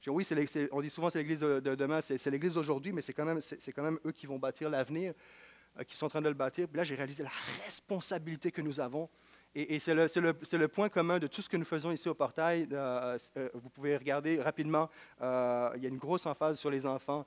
[0.00, 3.12] Je dis, oui, on dit souvent c'est l'Église de, demain, c'est, l'église d'aujourd'hui, mais c'est
[3.12, 5.14] quand, même, c'est, quand même eux qui vont bâtir l'avenir,
[5.78, 6.68] euh, qui sont en train de le bâtir.
[6.68, 7.32] Puis là, j'ai réalisé la
[7.64, 9.08] responsabilité que nous avons
[9.58, 12.68] et, c'est le, point commun de tout ce que nous faisons ici au portail.
[12.72, 14.90] Euh, euh, vous pouvez regarder rapidement,
[15.22, 17.24] euh, il y a une grosse emphase sur les enfants,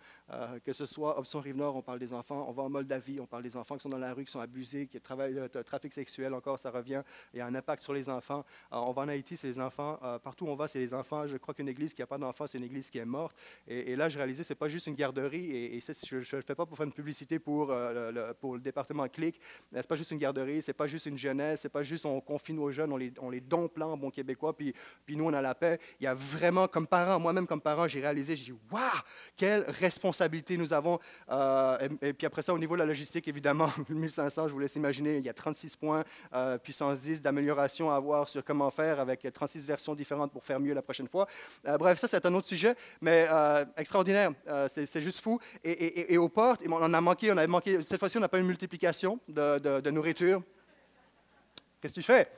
[0.63, 3.41] que ce soit Option Rive-Nord, on parle des enfants, on va en Moldavie, on parle
[3.41, 6.59] des enfants qui sont dans la rue, qui sont abusés, qui travaillent, trafic sexuel, encore,
[6.59, 7.01] ça revient,
[7.33, 8.45] il y a un impact sur les enfants.
[8.71, 11.25] on va en Haïti, c'est les enfants, partout où on va, c'est les enfants.
[11.25, 13.35] Je crois qu'une église qui n'a pas d'enfants, c'est une église qui est morte.
[13.67, 16.55] Et, là, je réalisais, ce n'est pas juste une garderie, et, je ne le fais
[16.55, 19.39] pas pour faire une publicité pour, le, pour le département CLIC,
[19.71, 21.83] ce n'est pas juste une garderie, ce n'est pas juste une jeunesse, ce n'est pas
[21.83, 24.73] juste on confie nos jeunes, on les, on les dompe là en bon québécois, puis,
[25.05, 25.79] puis nous, on a la paix.
[25.99, 28.81] Il y a vraiment, comme parent, moi-même comme parent, j'ai réalisé, j'ai dit, waouh,
[29.35, 30.99] quelle responsabilité nous avons.
[31.29, 34.75] Euh, et, puis après ça, au niveau de la logistique, évidemment, 1500, je vous laisse
[34.75, 38.99] imaginer, il y a 36 points, euh, puissance 10 d'amélioration à avoir sur comment faire
[38.99, 41.27] avec 36 versions différentes pour faire mieux la prochaine fois.
[41.67, 43.27] Euh, bref, ça, c'est un autre sujet, mais
[43.77, 44.31] extraordinaire.
[44.67, 45.39] c'est juste fou.
[45.63, 48.29] Et, et, aux portes, on en a manqué, on avait manqué, cette fois-ci, on n'a
[48.29, 50.41] pas une multiplication de, de nourriture.
[51.81, 52.29] Qu'est-ce que tu fais?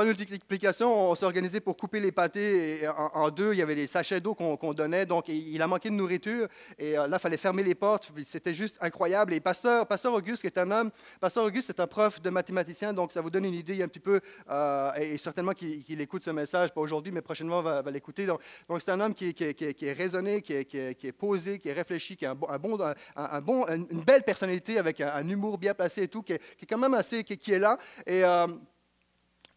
[0.00, 3.52] Pas de multiplication, on s'est organisé pour couper les pâtés en, deux.
[3.52, 6.48] Il y avait des sachets d'eau qu'on donnait, donc il a manqué de nourriture.
[6.78, 8.10] Et euh, là, il fallait fermer les portes.
[8.26, 9.34] C'était juste incroyable.
[9.34, 13.12] Et Pasteur, Auguste, qui est un homme, Pasteur Auguste, c'est un prof de mathématicien, donc
[13.12, 16.72] ça vous donne une idée un petit peu, euh, et, certainement qu'il écoute ce message,
[16.72, 18.24] pas aujourd'hui, mais prochainement, va, va l'écouter.
[18.24, 18.40] Donc,
[18.78, 22.94] c'est un homme qui, est raisonné, qui est, posé, qui est réfléchi, qui a un
[23.16, 26.78] un bon, une belle personnalité avec un, humour bien placé et tout, qui est, quand
[26.78, 27.76] même assez, qui, est là.
[28.06, 28.46] Et euh,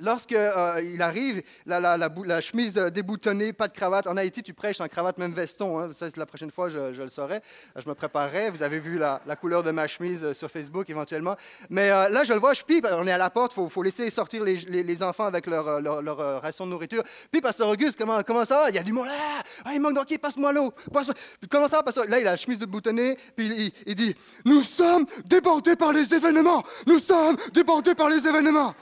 [0.03, 4.05] Lorsqu'il euh, arrive, la, chemise déboutonnée, pas de cravate.
[4.05, 5.79] En Haïti, tu prêches en cravate, même veston.
[5.79, 5.91] Hein.
[5.93, 7.39] Ça, la prochaine fois, je, le saurai.
[7.77, 8.49] Je me préparerai.
[8.49, 11.37] Vous avez vu la, couleur de ma chemise euh, sur Facebook, éventuellement.
[11.69, 12.85] Mais euh, là, je le vois, je pipe.
[12.91, 13.53] On est à la porte.
[13.57, 17.03] Il faut, laisser sortir les, enfants avec leur, ration de nourriture.
[17.31, 19.41] Puis, Pasteur Auguste, comment, ça Il y a du monde là.
[19.63, 20.73] Ah, il manque d'enquête, passe-moi l'eau.
[21.49, 23.17] comment ça, Pasteur Là, il a la chemise déboutonnée.
[23.37, 24.13] Puis, il dit
[24.43, 26.61] Nous sommes débordés par les événements.
[26.87, 28.75] Nous sommes débordés par les événements.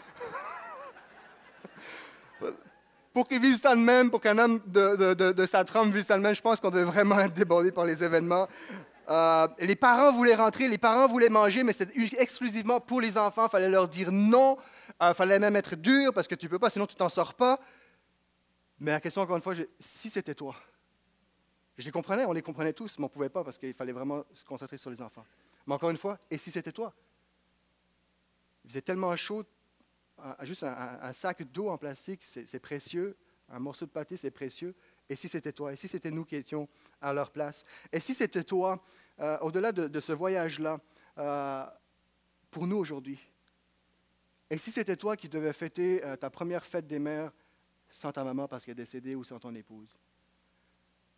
[3.14, 6.22] Pour qu'ils vivent ça de même, pour qu'un homme de, sa trempe vive ça de
[6.22, 8.48] même, je pense qu'on devait vraiment être débordé par les événements.
[9.10, 13.48] Euh, les parents voulaient rentrer, les parents voulaient manger, mais c'était exclusivement pour les enfants.
[13.48, 14.58] Il fallait leur dire non.
[15.02, 17.10] Il euh, fallait même être dur parce que tu ne peux pas, sinon tu t'en
[17.10, 17.60] sors pas.
[18.80, 20.56] Mais la question, encore une fois, si c'était toi,
[21.78, 23.92] je les comprenais, on les comprenait tous, mais on ne pouvait pas parce qu'il fallait
[23.92, 25.26] vraiment se concentrer sur les enfants.
[25.68, 26.94] Mais encore une fois, et si c'était toi?
[28.64, 29.44] Il faisait tellement chaud,
[30.44, 33.18] juste un, sac d'eau en plastique, c'est précieux.
[33.50, 34.76] Un morceau de pâté, c'est précieux.
[35.10, 35.74] Et si c'était toi?
[35.74, 36.70] Et si c'était nous qui étions
[37.02, 37.66] à leur place?
[37.92, 38.82] Et si c'était toi,
[39.20, 40.80] euh, au-delà de, ce voyage-là,
[41.18, 41.66] euh,
[42.50, 43.20] pour nous aujourd'hui?
[44.50, 47.32] Et si c'était toi qui devais fêter euh, ta première fête des mères
[47.90, 49.98] sans ta maman parce qu'elle est décédée ou sans ton épouse?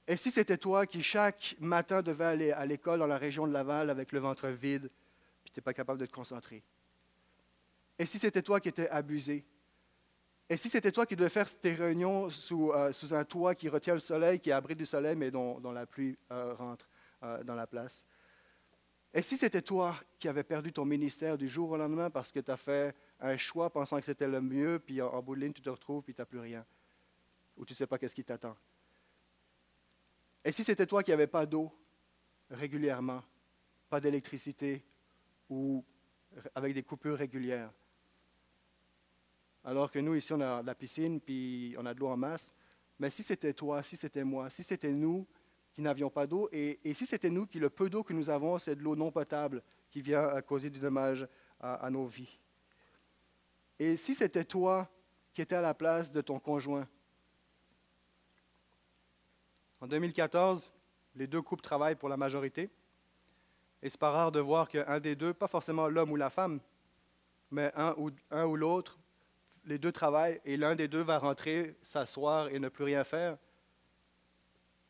[0.07, 3.53] Et si c'était toi qui chaque matin devais aller à l'école dans la région de
[3.53, 4.89] Laval avec le ventre vide,
[5.43, 6.63] puis tu n'es pas capable de te concentrer?
[7.97, 9.45] Et si c'était toi qui étais abusé?
[10.49, 13.93] Et si c'était toi qui devais faire tes réunions sous, euh, un toit qui retient
[13.93, 16.89] le soleil, qui abrite du soleil, mais dont, la pluie euh, rentre
[17.23, 18.06] euh, dans la place?
[19.13, 22.39] Et si c'était toi qui avais perdu ton ministère du jour au lendemain parce que
[22.39, 25.53] tu as fait un choix pensant que c'était le mieux, puis en, bout de ligne,
[25.53, 26.65] tu te retrouves, puis tu n'as plus rien,
[27.56, 28.58] ou tu ne sais pas qu'est-ce qui t'attend?
[30.43, 31.71] Et si c'était toi qui n'avais pas d'eau
[32.49, 33.23] régulièrement,
[33.88, 34.84] pas d'électricité,
[35.47, 35.86] ou
[36.56, 37.71] avec des coupures régulières,
[39.63, 42.54] alors que nous, ici, on a la piscine, puis on a de l'eau en masse.
[42.99, 45.26] Mais si c'était toi, si c'était moi, si c'était nous
[45.73, 46.49] qui n'avions pas d'eau.
[46.52, 49.12] Et, si c'était nous qui, le peu d'eau que nous avons, c'est de l'eau non
[49.12, 51.28] potable qui vient causer du dommage
[51.60, 52.39] à, nos vies.
[53.80, 54.88] Et si c'était toi
[55.34, 56.88] qui étais à la place de ton conjoint,
[59.82, 60.71] en 2014,
[61.15, 62.69] les deux couples travaillent pour la majorité.
[63.82, 66.60] Et c'est pas rare de voir qu'un des deux, pas forcément l'homme ou la femme,
[67.52, 68.97] mais un ou l'autre,
[69.65, 73.38] les deux travaillent et l'un des deux va rentrer, s'asseoir et ne plus rien faire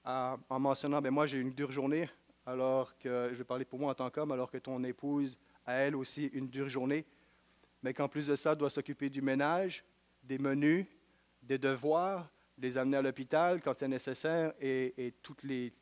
[0.05, 2.09] en mentionnant, ben moi j'ai une dure journée,
[2.45, 5.73] alors que je vais parler pour moi en tant qu'homme, alors que ton épouse a
[5.75, 7.05] elle aussi une dure journée,
[7.81, 9.83] mais qu'en plus de ça, doit s'occuper du ménage,
[10.23, 10.85] des menus,
[11.41, 15.73] des devoirs, les amener à l'hôpital quand c'est nécessaire et, et, toutes les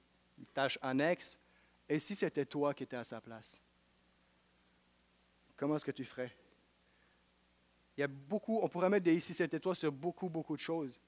[0.54, 1.38] tâches annexes.
[1.90, 3.60] Et si c'était toi qui étais à sa place,
[5.58, 6.32] comment est-ce que tu ferais?
[7.98, 10.62] Il y a beaucoup, on pourrait mettre des ici c'était toi sur beaucoup, beaucoup de
[10.62, 11.00] choses.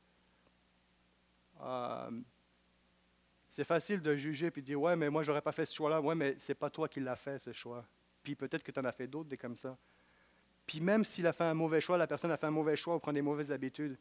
[1.62, 2.12] Euh,
[3.50, 6.02] c'est facile de juger puis de dire Ouais, mais moi, j'aurais pas fait ce choix-là.
[6.02, 7.86] Ouais, mais c'est pas toi qui l'as fait, ce choix.
[8.24, 9.78] Puis peut-être que tu en as fait d'autres, des comme ça.
[10.65, 12.96] Puis même s'il a fait un mauvais choix, la personne a fait un mauvais choix
[12.96, 13.98] ou prend des mauvaises habitudes.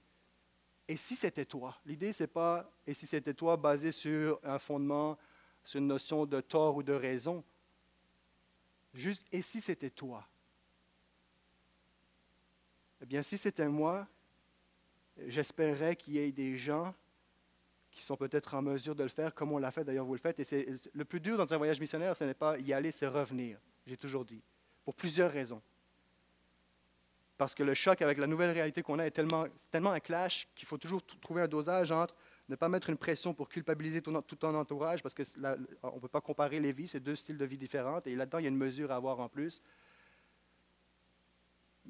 [0.88, 1.76] Et si c'était toi?
[1.84, 5.18] L'idée, c'est pas et si c'était toi basé sur un fondement,
[5.64, 7.44] sur une notion de tort ou de raison?
[8.94, 10.26] Juste et si c'était toi?
[13.02, 14.06] Eh bien, si c'était moi,
[15.26, 16.94] j'espérais qu'il y ait des gens
[17.90, 20.20] qui sont peut-être en mesure de le faire comme on l'a fait, d'ailleurs vous le
[20.20, 20.38] faites.
[20.52, 23.58] Et le plus dur dans un voyage missionnaire, ce n'est pas y aller, c'est revenir,
[23.86, 24.40] j'ai toujours dit,
[24.84, 25.60] pour plusieurs raisons.
[27.36, 30.46] Parce que le choc avec la nouvelle réalité qu'on a est tellement, tellement un clash
[30.54, 32.14] qu'il faut toujours trouver un dosage entre
[32.48, 36.20] ne pas mettre une pression pour culpabiliser tout, ton entourage, parce qu'on ne peut pas
[36.20, 38.56] comparer les vies, c'est deux styles de vie différents, et là-dedans, il y a une
[38.56, 39.60] mesure à avoir en plus.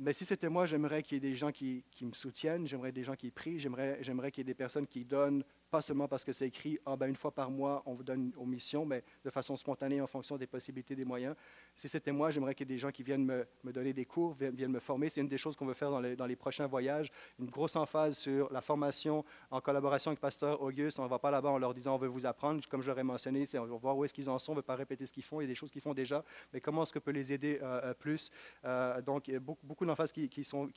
[0.02, 3.04] Mais si c'était moi, j'aimerais qu'il y ait des gens qui, me soutiennent, j'aimerais des
[3.04, 6.24] gens qui prient, j'aimerais, j'aimerais qu'il y ait des personnes qui donnent pas seulement parce
[6.24, 9.04] que c'est écrit, ah ben une fois par mois, on vous donne aux missions, mais
[9.24, 11.36] de façon spontanée en fonction des possibilités, des moyens.
[11.76, 14.34] Si c'était moi, j'aimerais qu'il y ait des gens qui viennent me, donner des cours,
[14.34, 15.08] viennent me former.
[15.08, 18.52] C'est une des choses qu'on veut faire dans les, prochains voyages, une grosse emphase sur
[18.52, 20.98] la formation en collaboration avec Pasteur Auguste.
[20.98, 23.46] On ne va pas là-bas en leur disant on veut vous apprendre, comme j'aurais mentionné,
[23.54, 25.22] on va voir où est-ce qu'ils en sont, on ne veut pas répéter ce qu'ils
[25.22, 27.32] font, il y a des choses qu'ils font déjà, mais comment est-ce que peut les
[27.32, 28.30] aider euh, euh, plus?
[28.64, 30.68] Euh, donc, beaucoup, beaucoup d'emphases qui, sont,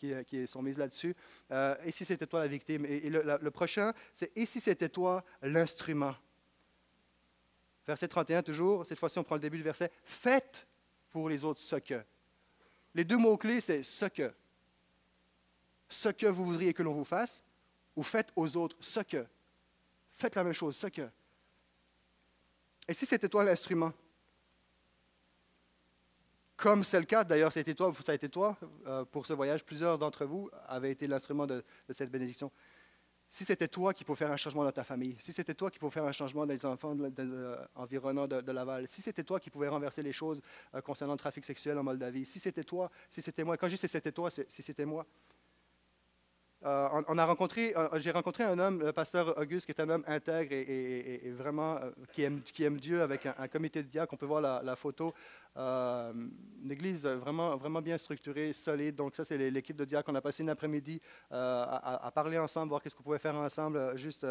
[0.61, 1.15] mises là-dessus.
[1.51, 2.85] et si c'était toi la victime?
[2.85, 5.65] Et, le, le, prochain, c'est et si c'était toi l'instrument?
[5.75, 6.15] instrument.
[7.87, 9.91] Verset 31 toujours, cette fois-ci on prend le début du verset.
[10.03, 10.67] Faites
[11.15, 12.03] pour les autres ce que.
[12.93, 14.33] Les deux mots-clés, c'est ce que.
[15.87, 17.41] Ce que vous voudriez que l'on vous fasse,
[17.95, 19.25] ou faites aux autres ce que.
[20.11, 21.07] Faites la même chose, ce que.
[22.85, 23.93] Et si c'était toi l'instrument,
[26.57, 28.57] comme c'est le cas, d'ailleurs, ça a été toi, ça a été toi
[29.09, 32.51] pour ce voyage, plusieurs d'entre vous avaient été l'instrument de cette bénédiction
[33.29, 35.79] si c'était toi qui pouvais faire un changement dans ta famille, si c'était toi qui
[35.79, 36.95] pouvais faire un changement dans les enfants
[37.75, 40.41] environnants de, Laval, si c'était toi qui pouvais renverser les choses
[40.73, 43.75] euh, concernant le trafic sexuel en Moldavie, si c'était toi, si c'était moi, quand je
[43.75, 45.05] dis c'était toi, si c'était moi,
[46.65, 49.89] euh, on, a rencontré, euh, j'ai rencontré un homme, le pasteur Auguste, qui est un
[49.89, 51.79] homme intègre et, vraiment
[52.11, 54.13] qui, aime, qui, aime, Dieu avec un, comité de diacre.
[54.13, 55.13] On peut voir la, photo.
[55.57, 56.11] Euh,
[56.63, 58.95] une église vraiment, vraiment bien structurée, solide.
[58.95, 60.09] Donc ça, c'est l'équipe de diacres.
[60.11, 60.99] On a passé une après-midi
[61.29, 64.25] à, parler ensemble, voir qu'est-ce qu'on pouvait faire ensemble, juste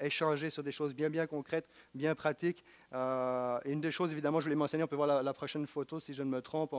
[0.00, 2.64] échanger sur des choses bien, bien concrètes, bien pratiques.
[2.94, 6.14] et une des choses, évidemment, je voulais mentionner, on peut voir la, prochaine photo, si
[6.14, 6.72] je ne me trompe.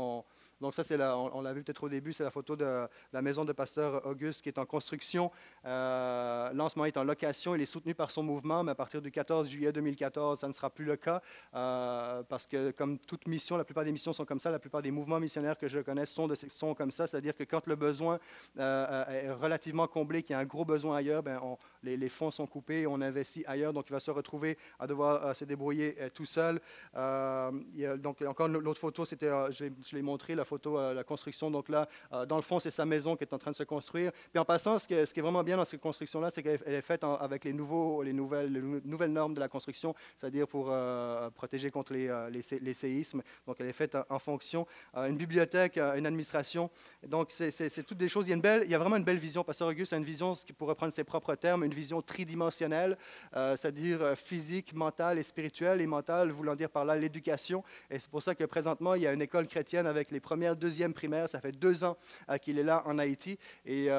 [0.61, 3.21] Donc ça, c'est on, on l'a vu peut-être au début, c'est la photo de la
[3.21, 5.31] maison de pasteur Auguste qui est en construction.
[5.65, 7.55] Euh, lancement est en location.
[7.55, 10.53] Il est soutenu par son mouvement, mais à partir du 14 juillet 2014, ça ne
[10.53, 11.21] sera plus le cas
[11.53, 14.51] euh, parce que, comme toute mission, la plupart des missions sont comme ça.
[14.51, 17.07] La plupart des mouvements missionnaires que je connais sont, de, comme ça.
[17.07, 18.19] C'est-à-dire que quand le besoin
[18.57, 21.39] euh, est relativement comblé, qu'il y a un gros besoin ailleurs, ben
[21.85, 23.73] les, fonds sont coupés, on investit ailleurs.
[23.73, 26.59] Donc, il va se retrouver à devoir se débrouiller tout seul.
[26.93, 31.51] donc, encore l'autre photo, c'était, je, l'ai montré, la photo, la construction.
[31.51, 31.87] Donc là,
[32.27, 34.11] dans le fond, c'est sa maison qui est en train de se construire.
[34.31, 37.03] Puis en passant, ce, qui est vraiment bien dans cette construction-là, c'est qu'elle est faite
[37.03, 38.51] avec les, nouveaux, les, nouvelles,
[38.83, 43.21] nouvelles normes de la construction, c'est-à-dire pour euh, protéger contre les, euh, les, séismes.
[43.47, 44.67] Donc, elle est faite en, fonction.
[44.95, 46.69] Euh, une bibliothèque, une administration.
[47.07, 48.27] Donc, c'est toutes des choses.
[48.27, 49.43] Il y, a une belle, il y a vraiment une belle vision.
[49.43, 52.97] Pasteur Auguste a une vision, ce qui pourrait prendre ses propres termes, une vision tridimensionnelle,
[53.33, 55.81] c'est-à-dire physique, mentale et spirituelle.
[55.81, 57.63] Et mentale, voulant dire par là l'éducation.
[57.89, 60.55] Et c'est pour ça que présentement, il y a une école chrétienne avec les premières,
[60.55, 61.29] deuxièmes primaires.
[61.29, 61.97] Ça fait deux ans
[62.41, 63.37] qu'il est là en Haïti.
[63.65, 63.89] et,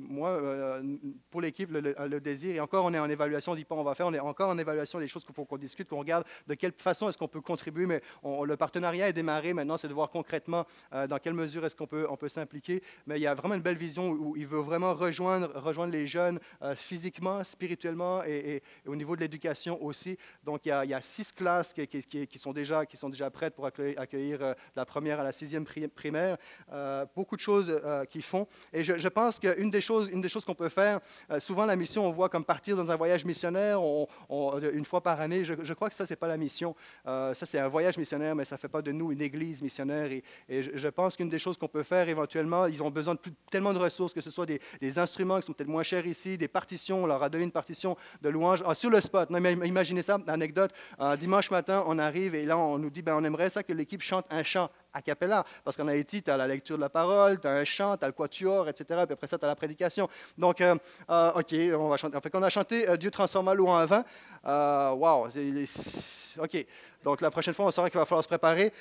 [0.00, 0.82] moi, euh,
[1.30, 3.82] pour l'équipe, le, désir, et encore, on est en évaluation, on ne dit pas on
[3.82, 6.24] va faire, on est encore en évaluation des choses qu'il faut qu'on discute, qu'on regarde
[6.46, 9.94] de quelle façon est-ce qu'on peut contribuer, mais le partenariat est démarré maintenant, c'est de
[9.94, 12.82] voir concrètement euh, dans quelle mesure est-ce qu'on peut, s'impliquer.
[13.06, 16.38] Mais il y a vraiment une belle vision où il veut vraiment rejoindre les jeunes,
[16.74, 20.16] physiquement, spirituellement et, au niveau de l'éducation aussi.
[20.44, 24.54] Donc, il y, a, six classes qui, sont déjà, qui sont déjà prêtes pour accueillir,
[24.74, 26.36] la première à la sixième primaire.
[27.14, 27.80] beaucoup de choses
[28.10, 28.46] qu'ils font.
[28.72, 31.00] Et je, pense qu'une des choses, choses qu'on peut faire,
[31.38, 33.80] souvent la mission, on voit comme partir dans un voyage missionnaire
[34.30, 35.44] une fois par année.
[35.44, 36.74] Je, crois que ça, c'est pas la mission.
[37.04, 40.10] ça, c'est un voyage missionnaire, mais ça fait pas de nous une église missionnaire.
[40.48, 43.72] Et, je, pense qu'une des choses qu'on peut faire éventuellement, ils ont besoin de tellement
[43.72, 46.48] de ressources, que ce soit des, instruments qui sont peut-être moins chers ici, des
[46.90, 49.28] on leur a donné une partition de louange ah, sur le spot.
[49.30, 50.72] imaginez ça, anecdote,
[51.18, 54.02] dimanche matin, on arrive et là, on nous dit, ben, on aimerait ça que l'équipe
[54.02, 57.40] chante un chant a cappella, parce qu'en Haïti, tu as la lecture de la parole,
[57.40, 58.84] tu as un chant, tu as le quatuor, etc.
[59.04, 60.08] Puis après ça, tu as la prédication.
[60.36, 60.74] Donc, euh,
[61.10, 62.16] euh, OK, on va chanter.
[62.16, 64.04] En fait, on a chanté euh, Dieu transforma l'eau en vin.
[64.44, 65.28] wow,
[66.38, 66.66] OK.
[67.02, 68.72] Donc, la prochaine fois, on saura qu'il va falloir se préparer.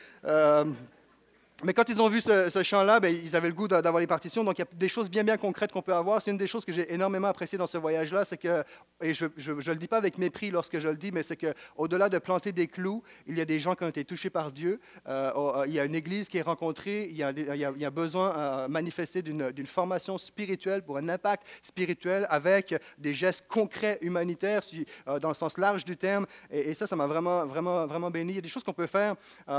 [1.63, 4.43] Mais quand ils ont vu ce, chant-là, ben, ils avaient le goût d'avoir les partitions.
[4.43, 6.21] Donc, il y a des choses bien, bien concrètes qu'on peut avoir.
[6.21, 8.25] C'est une des choses que j'ai énormément appréciées dans ce voyage-là.
[8.25, 8.63] C'est que,
[9.01, 12.09] et je ne le dis pas avec mépris lorsque je le dis, mais c'est qu'au-delà
[12.09, 14.79] de planter des clous, il y a des gens qui ont été touchés par Dieu.
[15.07, 17.07] Euh, oh, euh, il y a une église qui est rencontrée.
[17.11, 21.43] Il y a, il y a, besoin euh, manifester d'une formation spirituelle pour un impact
[21.61, 24.61] spirituel avec des gestes concrets humanitaires
[25.07, 26.25] euh, dans le sens large du terme.
[26.49, 28.31] Et, ça, ça m'a vraiment, vraiment, vraiment béni.
[28.31, 29.15] Il y a des choses qu'on peut faire.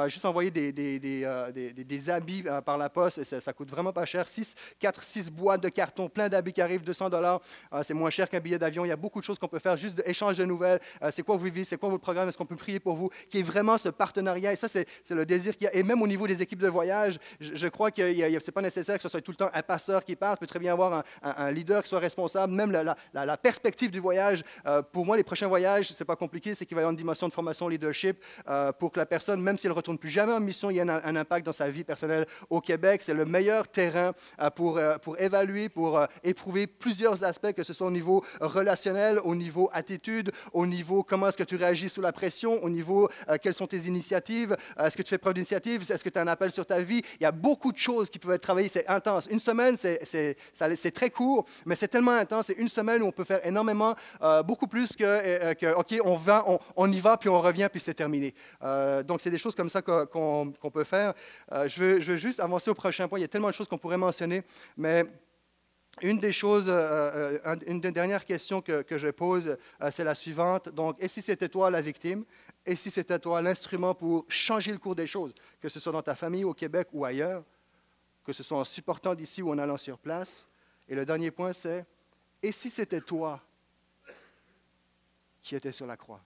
[0.08, 4.06] juste envoyer des, des des habits euh, par la poste, ça, ça coûte vraiment pas
[4.06, 4.26] cher.
[4.26, 7.40] 6, 4, 6 boîtes de carton, plein d'habits qui arrivent, 200 dollars.
[7.72, 8.84] Euh, c'est moins cher qu'un billet d'avion.
[8.84, 10.80] Il y a beaucoup de choses qu'on peut faire, juste d'échange de nouvelles.
[11.02, 13.10] Euh, c'est quoi vous vivez, c'est quoi votre programme, est-ce qu'on peut prier pour vous,
[13.30, 14.52] qui est vraiment ce partenariat?
[14.52, 15.74] Et ça, c'est le désir qu'il y a.
[15.74, 18.96] Et même au niveau des équipes de voyage, je, crois que ce n'est pas nécessaire
[18.96, 20.36] que ce soit tout le temps un passeur qui parle.
[20.36, 22.52] Il peut très bien avoir un, leader qui soit responsable.
[22.52, 24.42] Même la, perspective du voyage,
[24.92, 27.28] pour moi, les prochains voyages, c'est pas compliqué, c'est qu'il va y avoir une dimension
[27.28, 28.22] de formation leadership
[28.78, 30.78] pour que la personne, même si elle ne retourne plus jamais en mission, il y
[30.78, 33.02] ait un impact dans sa vie personnelle au Québec.
[33.02, 37.62] C'est le meilleur terrain euh, pour, euh, pour évaluer, pour euh, éprouver plusieurs aspects, que
[37.62, 41.88] ce soit au niveau relationnel, au niveau attitude, au niveau comment est-ce que tu réagis
[41.88, 43.08] sous la pression, au niveau
[43.42, 46.26] quelles sont tes initiatives, est-ce que tu fais preuve d'initiative, est-ce que tu as un
[46.26, 47.02] appel sur ta vie.
[47.20, 49.26] Il y a beaucoup de choses qui peuvent être travaillées, c'est intense.
[49.30, 52.46] Une semaine, c'est très court, mais c'est tellement intense.
[52.46, 53.94] C'est une semaine où on peut faire énormément,
[54.44, 57.80] beaucoup plus que, que, OK, on, va, on, on, y va, puis on revient, puis
[57.80, 58.34] c'est terminé.
[59.04, 61.14] donc, c'est des choses comme ça qu'on peut faire.
[61.74, 63.18] Je, veux, juste avancer au prochain point.
[63.18, 64.42] Il y a tellement de choses qu'on pourrait mentionner,
[64.76, 65.04] mais
[66.00, 70.14] une des choses, euh, euh, une des dernières questions que, je pose, euh, c'est la
[70.14, 70.68] suivante.
[70.70, 72.24] Donc, et si c'était toi la victime?
[72.64, 76.02] Et si c'était toi l'instrument pour changer le cours des choses, que ce soit dans
[76.02, 77.42] ta famille, au Québec ou ailleurs,
[78.24, 80.46] que ce soit en supportant d'ici ou en allant sur place?
[80.88, 81.84] Et le dernier point, c'est,
[82.42, 83.40] et si c'était toi
[85.42, 86.22] qui étais sur la croix?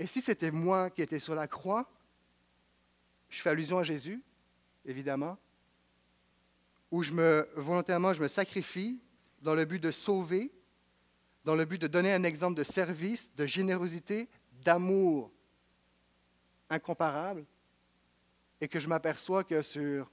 [0.00, 1.86] Et si c'était moi qui étais sur la croix,
[3.28, 4.22] je fais allusion à Jésus,
[4.86, 5.36] évidemment,
[6.90, 8.98] où je me, volontairement, je me sacrifie
[9.42, 10.50] dans le but de sauver,
[11.44, 14.26] dans le but de donner un exemple de service, de générosité,
[14.64, 15.30] d'amour
[16.70, 17.44] incomparable,
[18.58, 20.10] et que je m'aperçois que sur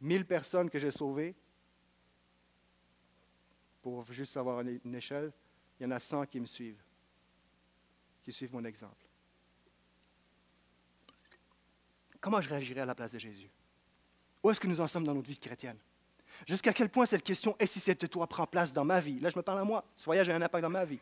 [0.00, 1.36] 1000 personnes que j'ai sauvées,
[3.82, 5.34] pour juste avoir une échelle,
[5.78, 6.82] il y en a 100 qui me suivent
[8.32, 9.06] suivent mon exemple.
[12.20, 13.50] Comment je réagirais à la place de Jésus?
[14.42, 15.78] Où est-ce que nous en sommes dans notre vie chrétienne?
[16.46, 19.18] Jusqu'à quel point cette question, et si c'était toi, prend place dans ma vie?
[19.20, 19.84] Là, je me parle à moi.
[19.96, 21.00] Ce voyage a un impact dans ma vie.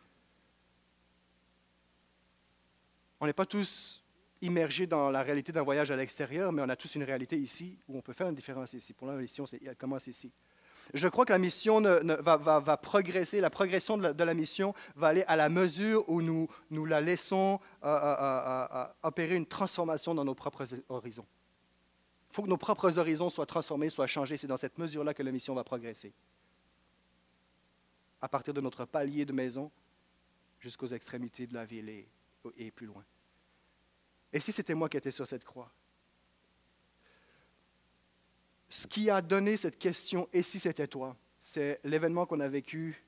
[3.21, 4.03] On n'est pas tous
[4.43, 7.79] immergés dans la réalité d'un voyage à l'extérieur, mais on a tous une réalité ici
[7.89, 8.93] où on peut faire une différence ici.
[8.93, 10.31] Pour mission, elle commence ici.
[10.95, 15.37] Je crois que la mission va, progresser, la progression de la, mission va aller à
[15.37, 20.35] la mesure où nous, nous la laissons euh, euh, euh, opérer une transformation dans nos
[20.35, 21.27] propres horizons.
[22.31, 24.37] Il faut que nos propres horizons soient transformés, soient changés.
[24.37, 26.13] C'est dans cette mesure-là que la mission va progresser.
[28.21, 29.71] À partir de notre palier de maison
[30.61, 32.09] jusqu'aux extrémités de la ville et,
[32.57, 33.05] et plus loin.
[34.33, 35.73] Et si c'était moi qui étais sur cette croix
[38.69, 43.03] ce qui a donné cette question, et si c'était toi, c'est l'événement qu'on a vécu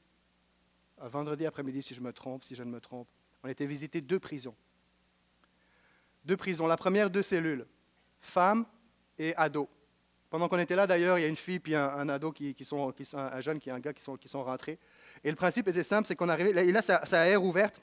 [1.01, 3.09] vendredi après-midi, si je me trompe, si je ne me trompe.
[3.43, 4.55] On a été visiter deux prisons.
[6.25, 6.67] Deux prisons.
[6.67, 7.67] La première, deux cellules,
[8.21, 8.67] femmes
[9.19, 9.69] et ados.
[10.31, 12.93] Pendant qu'on était là, d'ailleurs, il y a une fille puis un, ado qui, sont,
[13.15, 14.79] un jeune qui est un gars qui sont, qui sont rentrés.
[15.25, 17.81] Et le principe était simple, c'est qu'on arrivait, et là, c'est à air ouverte.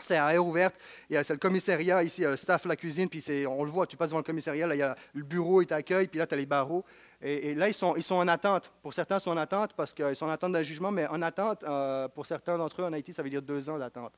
[0.00, 0.76] C'est à air ouverte.
[1.10, 4.18] C'est le commissariat ici, le staff, la cuisine, puis on le voit, tu passes devant
[4.18, 6.46] le commissariat, là, il y a le bureau, il t'accueille, puis là, tu as les
[6.46, 6.84] barreaux.
[7.20, 8.70] Et, là, ils sont, ils sont en attente.
[8.80, 11.20] Pour certains, ils sont en attente parce qu'ils sont en attente d'un jugement, mais en
[11.22, 14.12] attente, euh, pour certains d'entre eux, en Haïti, ça veut dire deux ans d'attente.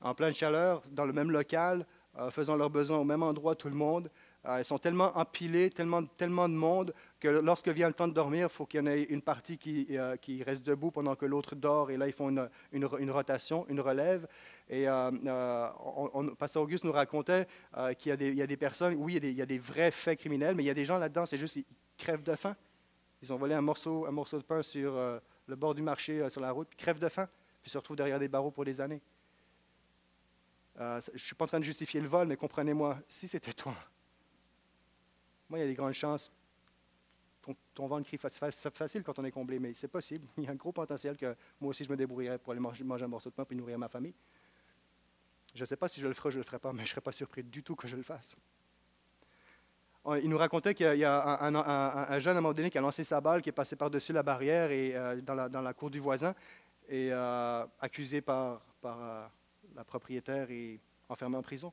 [0.00, 1.86] En pleine chaleur, dans le même local,
[2.18, 4.10] euh, faisant leurs besoins au même endroit, tout le monde.
[4.46, 8.12] Euh, ils sont tellement empilés, tellement, tellement de monde que lorsque vient le temps de
[8.12, 11.24] dormir, il faut qu'il y en ait une partie qui, qui reste debout pendant que
[11.24, 14.26] l'autre dort, et là, ils font une, une, une rotation, une relève.
[14.68, 17.46] Et euh, euh, Pasteur Auguste nous racontait
[17.98, 20.66] qu'il y, a des personnes, oui, il y a des, vrais faits criminels, mais il
[20.66, 21.64] y a des gens là-dedans, c'est juste, ils
[21.98, 22.56] crèvent de faim.
[23.22, 26.40] Ils ont volé un morceau, un morceau de pain sur le bord du marché, sur
[26.40, 27.28] la route, puis crèvent de faim,
[27.62, 29.02] puis se retrouvent derrière des barreaux pour des années.
[30.76, 33.74] je ne suis pas en train de justifier le vol, mais comprenez-moi, si c'était toi,
[35.48, 36.32] moi, il y a des grandes chances
[37.74, 40.26] ton, ventre crie facile quand on est comblé, mais c'est possible.
[40.36, 42.84] Il y a un gros potentiel que moi aussi je me débrouillerais pour aller manger,
[43.04, 44.14] un morceau de pain et nourrir ma famille.
[45.54, 46.78] Je ne sais pas si je le ferai ou je ne le ferai pas, mais
[46.78, 48.36] je ne serais pas surpris du tout que je le fasse.
[50.22, 53.04] Il nous racontait qu'il y a un, jeune à un moment donné qui a lancé
[53.04, 56.34] sa balle, qui est passé par-dessus la barrière et euh, dans, la, cour du voisin,
[56.88, 59.26] et euh, accusé par, euh,
[59.74, 60.78] la propriétaire et
[61.08, 61.72] enfermé en prison.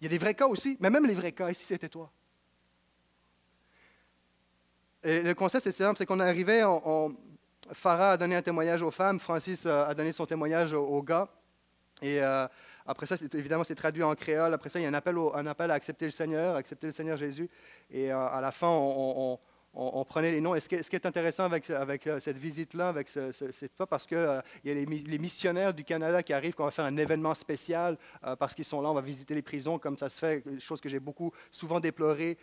[0.00, 2.10] Il y a des vrais cas aussi, mais même les vrais cas, ici c'était toi?
[5.02, 7.14] Le concept, c'est simple, c'est qu'on arrivait, on,
[7.72, 11.28] Farah a donné un témoignage aux femmes, Francis a donné son témoignage aux, gars.
[12.02, 12.46] Et euh,
[12.86, 14.52] après ça, évidemment, c'est traduit en créole.
[14.52, 17.48] Après ça, il y a un appel, à accepter le Seigneur, accepter le Seigneur Jésus.
[17.90, 19.38] Et euh, à la fin, on,
[20.04, 20.54] prenait les noms.
[20.54, 21.70] Et ce qui, est, intéressant avec,
[22.06, 25.84] euh, cette visite-là, avec ce, c'est pas parce qu'il euh, y a les, missionnaires du
[25.84, 28.94] Canada qui arrivent qu'on va faire un événement spécial euh, parce qu'ils sont là, on
[28.94, 32.38] va visiter les prisons comme ça se fait, chose que j'ai beaucoup souvent déplorée,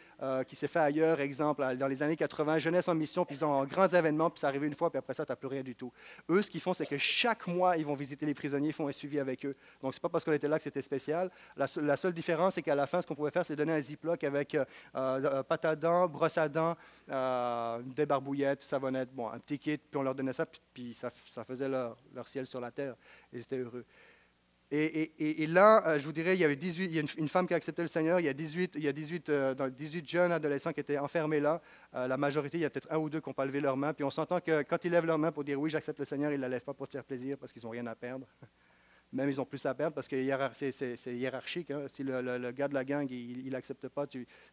[0.48, 3.62] qui s'est fait ailleurs, exemple, dans les années 80, jeunesse en mission, puis ils ont
[3.62, 5.64] un grands événements, puis ça arrive une fois, puis après ça, tu n'as plus rien
[5.64, 5.92] du tout.
[6.30, 8.88] Eux, ce qu'ils font, c'est que chaque mois, ils vont visiter les prisonniers, ils font
[8.88, 9.56] un suivi avec eux.
[9.82, 11.30] Donc, c'est pas parce qu'on était là que c'était spécial.
[11.56, 14.24] La, seule différence, c'est qu'à la fin, ce qu'on pouvait faire, c'est donner un ziploc
[14.24, 14.58] avec
[14.94, 16.76] dents, brosse à dents,
[17.22, 21.12] euh, des barbouillettes, savonnettes, bon, un petit kit, puis on leur donnait ça, puis, ça,
[21.46, 22.96] faisait leur, ciel sur la terre.
[23.32, 23.86] Ils étaient heureux.
[24.74, 27.46] Et, là, euh, je vous dirais, il y avait 18, il y a une, femme
[27.46, 30.08] qui a accepté le Seigneur, il y a 18, il y a 18, 18 euh,
[30.08, 31.62] jeunes adolescents qui étaient enfermés là.
[31.92, 33.94] la majorité, il y a peut-être un ou deux qui n'ont pas levé leurs mains.
[33.94, 36.32] Puis on s'entend que quand ils lèvent leurs mains pour dire oui, j'accepte le Seigneur,
[36.32, 38.26] ils ne la lèvent pas pour te faire plaisir parce qu'ils n'ont rien à perdre.
[39.14, 40.16] Même ils ont plus à perdre parce que
[40.54, 41.72] c'est hiérarchique.
[41.72, 41.84] Hein.
[41.88, 44.06] Si le, gars de la gang, il n'accepte pas,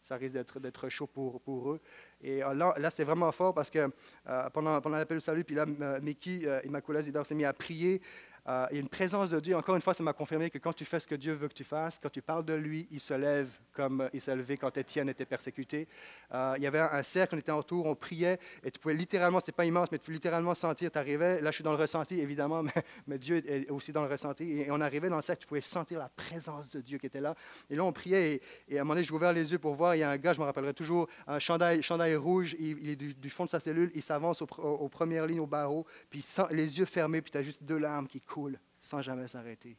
[0.02, 1.80] ça risque d'être chaud pour, eux.
[2.20, 3.88] Et euh, là, c'est vraiment fort parce que
[4.28, 5.66] euh, pendant, l'appel au salut, puis là,
[6.00, 8.00] Mickey, euh, Immaculée Zidor s'est mis à prier
[8.48, 9.54] euh, il y a une présence de Dieu.
[9.56, 11.54] Encore une fois, ça m'a confirmé que quand tu fais ce que Dieu veut que
[11.54, 14.74] tu fasses, quand tu parles de lui, il se lève comme il s'est levé quand
[14.76, 15.86] Étienne était persécuté.
[16.32, 19.38] Euh, il y avait un, cercle, on était autour, on priait, et tu pouvais littéralement,
[19.38, 21.78] c'est pas immense, mais tu pouvais littéralement sentir, tu arrivais, là je suis dans le
[21.78, 22.62] ressenti évidemment,
[23.06, 25.60] mais, Dieu est aussi dans le ressenti, et on arrivait dans le cercle, tu pouvais
[25.60, 27.34] sentir la présence de Dieu qui était là.
[27.70, 29.94] Et là on priait, et, à un moment donné, j'ai ouvert les yeux pour voir,
[29.94, 33.30] il y a un gars, je me rappellerai toujours, un chandail, rouge, il, est du,
[33.30, 37.20] fond de sa cellule, il s'avance aux, premières lignes, au barreau, puis les yeux fermés,
[37.20, 38.37] puis tu as juste deux larmes qui coulent
[38.80, 39.76] sans jamais s'arrêter.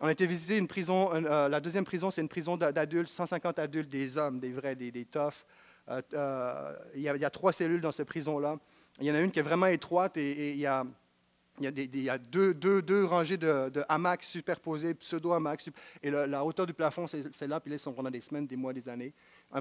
[0.00, 3.58] On a été visiter une prison, euh, la deuxième prison, c'est une prison d'adultes, 150
[3.58, 5.44] adultes, des hommes, des vrais, des, des toughs.
[5.88, 8.56] Euh, euh, il, y a, trois cellules dans cette prison-là.
[9.00, 10.84] Il y en a une qui est vraiment étroite et, il y a,
[12.18, 15.70] deux, rangées de, hamacs superposés, pseudo-hamacs.
[16.02, 18.56] Et la, hauteur du plafond, c'est là, puis là, ils sont pendant des semaines, des
[18.56, 19.12] mois, des années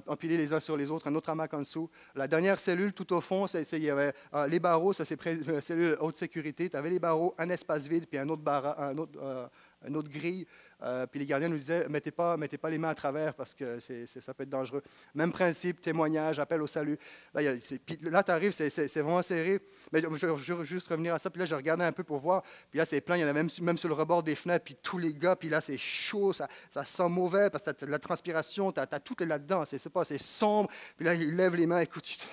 [0.07, 1.89] empilés les uns sur les autres, un autre hamac en dessous.
[2.15, 5.61] La dernière cellule, tout au fond, il y avait euh, les barreaux, ça c'est euh,
[5.61, 6.69] cellule haute sécurité.
[6.69, 9.47] Tu avais les barreaux, un espace vide, puis un autre, barra, un autre, euh,
[9.87, 10.47] une autre grille.
[10.83, 13.53] Euh, puis les gardiens nous disaient mettez pas, mettez pas les mains à travers parce
[13.53, 14.83] que ça peut être dangereux.
[15.15, 16.97] Même principe, témoignage, appel au salut.
[17.33, 17.53] Là,
[18.01, 19.61] là tu arrives, c'est vraiment serré.
[19.91, 21.29] Mais je, veux juste revenir à ça.
[21.29, 22.43] Puis là, je regardais un peu pour voir.
[22.69, 23.15] Puis là, c'est plein.
[23.17, 24.65] Il y en a même, même sur le rebord des fenêtres.
[24.65, 25.35] Puis tous les gars.
[25.35, 26.33] Puis là, c'est chaud.
[26.33, 28.71] Ça, ça, sent mauvais parce que tu as de la transpiration.
[28.71, 29.63] Tu as, tout là-dedans.
[29.65, 30.69] C'est pas, c'est sombre.
[30.97, 31.79] Puis là, il lève les mains.
[31.79, 32.27] Écoute,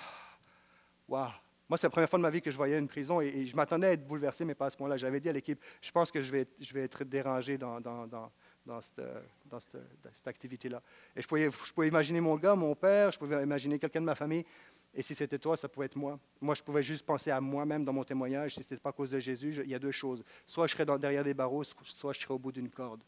[1.07, 1.29] waouh.
[1.71, 3.55] Moi, c'est la première fois de ma vie que je voyais une prison et, je
[3.55, 4.97] m'attendais à être bouleversé, mais pas à ce point-là.
[4.97, 7.79] J'avais dit à l'équipe, je pense que je vais, je vais être dérangé dans,
[9.45, 10.81] dans cette, activité-là.
[11.15, 14.05] Et je pouvais, je pouvais imaginer mon gars, mon père, je pouvais imaginer quelqu'un de
[14.05, 14.45] ma famille.
[14.93, 16.19] Et si c'était toi, ça pouvait être moi.
[16.41, 18.55] Moi, je pouvais juste penser à moi-même dans mon témoignage.
[18.55, 20.23] Si ce n'était pas à cause de Jésus, il y a deux choses.
[20.45, 23.03] Soit je serais derrière des barreaux, soit je serais au bout d'une corde.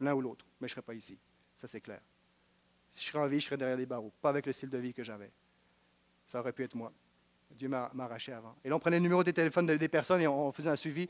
[0.00, 0.44] L'un ou l'autre.
[0.60, 1.16] Mais je ne serais pas ici.
[1.56, 2.00] Ça, c'est clair.
[2.90, 4.12] Si je serais en vie, je serais derrière des barreaux.
[4.20, 5.30] Pas avec le style de vie que j'avais.
[6.26, 6.92] Ça aurait pu être moi.
[7.50, 8.56] Dieu m'a arraché avant.
[8.64, 11.08] Et là, on prenait le numéro des téléphones des personnes et on, faisait un suivi.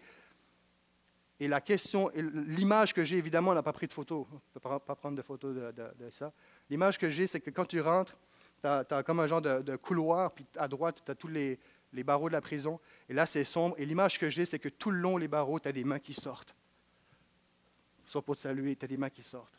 [1.41, 4.27] Et la question, l'image que j'ai, évidemment, on n'a pas pris de photo.
[4.31, 6.33] On ne peut pas prendre de photo de, ça.
[6.71, 8.17] L'image que j'ai, c'est que quand tu rentres,
[8.63, 11.59] tu as, comme un genre de, couloir, puis à droite, tu as tous les,
[12.05, 12.79] barreaux de la prison.
[13.09, 13.75] Et là, c'est sombre.
[13.79, 15.99] Et l'image que j'ai, c'est que tout le long, les barreaux, tu as des mains
[15.99, 16.55] qui sortent.
[18.07, 19.59] Soit pour te saluer, tu as des mains qui sortent.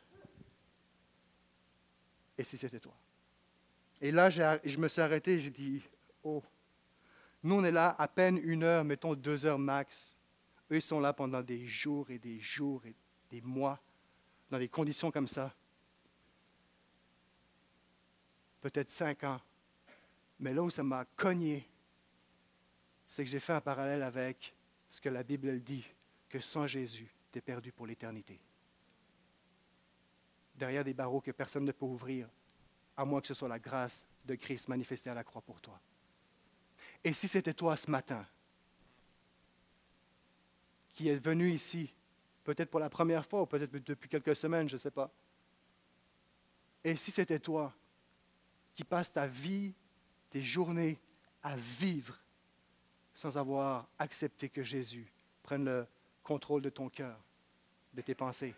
[2.38, 2.94] Et si c'était toi?
[4.02, 5.82] Et là, je me suis arrêté j'ai dit,
[6.24, 6.44] oh,
[7.44, 10.15] nous, on est là à peine une heure, mettons deux heures max.
[10.72, 12.96] Eux, sont là pendant des jours et des jours et
[13.30, 13.80] des mois,
[14.50, 15.54] dans des conditions comme ça.
[18.66, 19.40] peut-être cinq ans.
[20.40, 21.70] Mais là où ça m'a cogné,
[23.08, 24.56] c'est que j'ai fait un parallèle avec
[24.90, 25.86] ce que la Bible dit,
[26.28, 28.40] que sans Jésus, tu es perdu pour l'éternité.
[30.56, 32.28] Derrière des barreaux que personne ne peut ouvrir,
[32.98, 35.80] à moins que ce soit la grâce de Christ manifestée à la croix pour toi.
[37.04, 38.26] Et si c'était toi ce matin,
[40.96, 41.94] qui est venu ici,
[42.44, 45.12] peut-être pour la première fois ou peut-être depuis quelques semaines, je ne sais pas,
[46.86, 47.74] et si c'était toi
[48.76, 49.74] qui passes ta vie,
[50.30, 51.00] tes journées
[51.42, 52.16] à vivre
[53.16, 55.88] sans avoir accepté que Jésus prenne le
[56.22, 57.18] contrôle de ton cœur,
[57.94, 58.54] de tes pensées,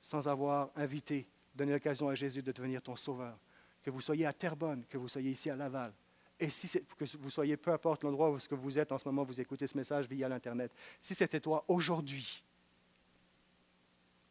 [0.00, 3.38] sans avoir invité, donné l'occasion à Jésus de devenir ton sauveur,
[3.82, 5.92] que vous soyez à Terrebonne, que vous soyez ici à Laval,
[6.40, 9.40] et si que vous soyez, peu importe l'endroit où vous êtes en ce moment, vous
[9.40, 12.42] écoutez ce message via l'Internet, si c'était toi aujourd'hui,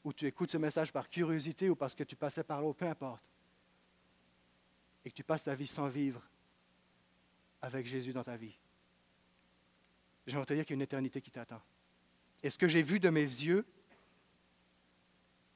[0.04, 2.88] ou tu écoutes ce message par curiosité ou parce que tu passais par là, peu
[2.88, 3.24] importe,
[5.06, 6.22] et que tu passes ta vie sans vivre
[7.62, 8.58] avec Jésus dans ta vie,
[10.26, 11.62] j'aimerais te dire qu'il y a une éternité qui t'attend.
[12.42, 13.66] Et ce que j'ai vu de mes yeux,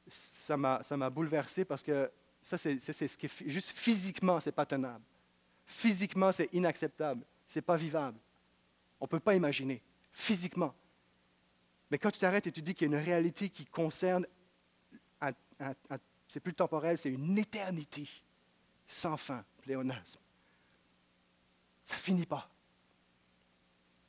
[0.08, 5.04] ça m'a bouleversé parce que ça, c'est ce qui est juste physiquement, c'est pas tenable.
[5.66, 7.26] Physiquement, c'est inacceptable.
[7.48, 8.18] C'est pas vivable.
[9.00, 9.82] On ne peut pas imaginer.
[10.12, 10.74] Physiquement.
[11.90, 14.26] Mais quand tu t'arrêtes et tu dis qu'il y a une réalité qui concerne,
[16.28, 18.10] c'est plus temporel, c'est une éternité
[18.88, 20.20] sans fin, pléonasme.
[21.86, 22.50] Ça finit pas.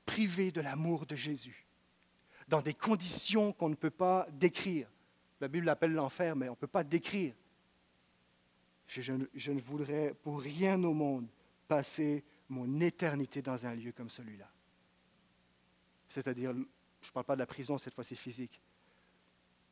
[0.07, 1.66] Privé de l'amour de Jésus,
[2.48, 4.88] dans des conditions qu'on ne peut pas décrire.
[5.40, 7.34] La Bible l'appelle l'enfer, mais on ne peut pas décrire.
[8.86, 11.26] Je, ne voudrais pour rien au monde
[11.68, 14.50] passer mon éternité dans un lieu comme celui-là.
[16.08, 18.60] C'est-à-dire, je ne parle pas de la prison cette fois-ci physique,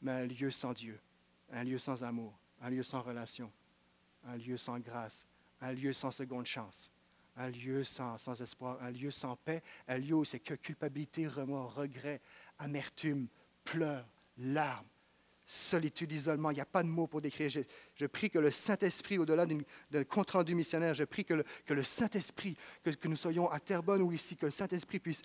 [0.01, 0.99] mais un lieu sans Dieu,
[1.51, 3.53] un lieu sans amour, un lieu sans relation,
[4.24, 5.26] un lieu sans grâce,
[5.61, 6.90] un lieu sans seconde chance,
[7.36, 11.74] un lieu sans, espoir, un lieu sans paix, un lieu où c'est que culpabilité, remords,
[11.74, 12.20] regret,
[12.59, 13.28] amertume,
[13.64, 14.86] pleurs, larmes,
[15.53, 16.50] solitude, isolement.
[16.50, 17.50] Il n'y a pas de mots pour décrire.
[17.50, 23.09] Je, prie que le Saint-Esprit, au-delà d'un compte-rendu missionnaire, je prie que le, Saint-Esprit, que,
[23.09, 25.22] nous soyons à Terrebonne ou ici, que le Saint-Esprit puisse,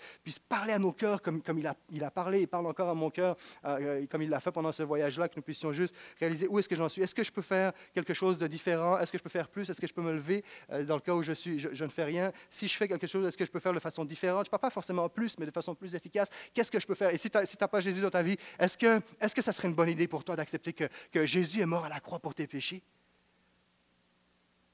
[0.49, 3.35] parler à nos cœurs comme, il, a, il parlé et parle encore à mon cœur,
[3.65, 6.69] euh, comme il l'a fait pendant ce voyage-là, que nous puissions juste réaliser où est-ce
[6.69, 7.01] que j'en suis.
[7.01, 8.97] Est-ce que je peux faire quelque chose de différent?
[8.99, 9.69] Est-ce que je peux faire plus?
[9.69, 12.31] Est-ce que je peux me lever euh, dans le cas où je, ne fais rien?
[12.51, 14.45] Si je fais quelque chose, est-ce que je peux faire de façon différente?
[14.45, 16.29] Je ne parle pas forcément plus, mais de façon plus efficace.
[16.53, 17.11] Qu'est-ce que je peux faire?
[17.11, 19.51] Et si tu n'as pas Jésus dans ta vie, est-ce que, est -ce que ça
[19.51, 22.19] serait une bonne idée pour toi d'accepter que que, Jésus est mort à la croix
[22.19, 22.83] pour tes péchés?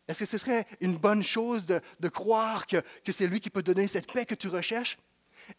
[0.07, 3.63] Est-ce que ce serait une bonne chose de, croire que, que c'est lui qui peut
[3.63, 4.97] donner cette paix que tu recherches?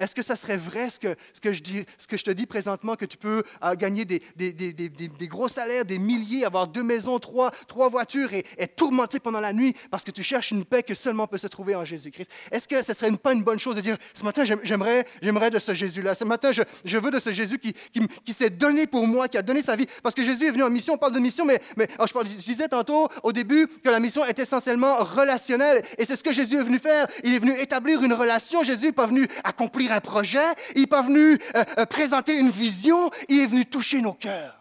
[0.01, 2.31] Est-ce que ça serait vrai ce que, ce que, je, dis, ce que je te
[2.31, 6.45] dis présentement, que tu peux euh, gagner des, des, des, des, gros salaires, des milliers,
[6.45, 10.23] avoir deux maisons, trois, trois voitures et être tourmenté pendant la nuit parce que tu
[10.23, 12.31] cherches une paix que seulement peut se trouver en Jésus-Christ?
[12.51, 15.59] Est-ce que ce serait pas une bonne chose de dire, ce matin, j'aimerais, j'aimerais de
[15.59, 18.87] ce Jésus-là, ce matin, je, je, veux de ce Jésus qui, qui, qui s'est donné
[18.87, 19.87] pour moi, qui a donné sa vie?
[20.03, 22.31] Parce que Jésus est venu en mission, on parle de mission, mais, mais oh, je,
[22.31, 26.33] je disais tantôt au début que la mission est essentiellement relationnelle et c'est ce que
[26.33, 27.07] Jésus est venu faire.
[27.23, 28.63] Il est venu établir une relation.
[28.63, 30.39] Jésus n'est pas venu accomplir un projet,
[30.75, 34.61] il n'est pas venu euh, euh, présenter une vision, il est venu toucher nos cœurs.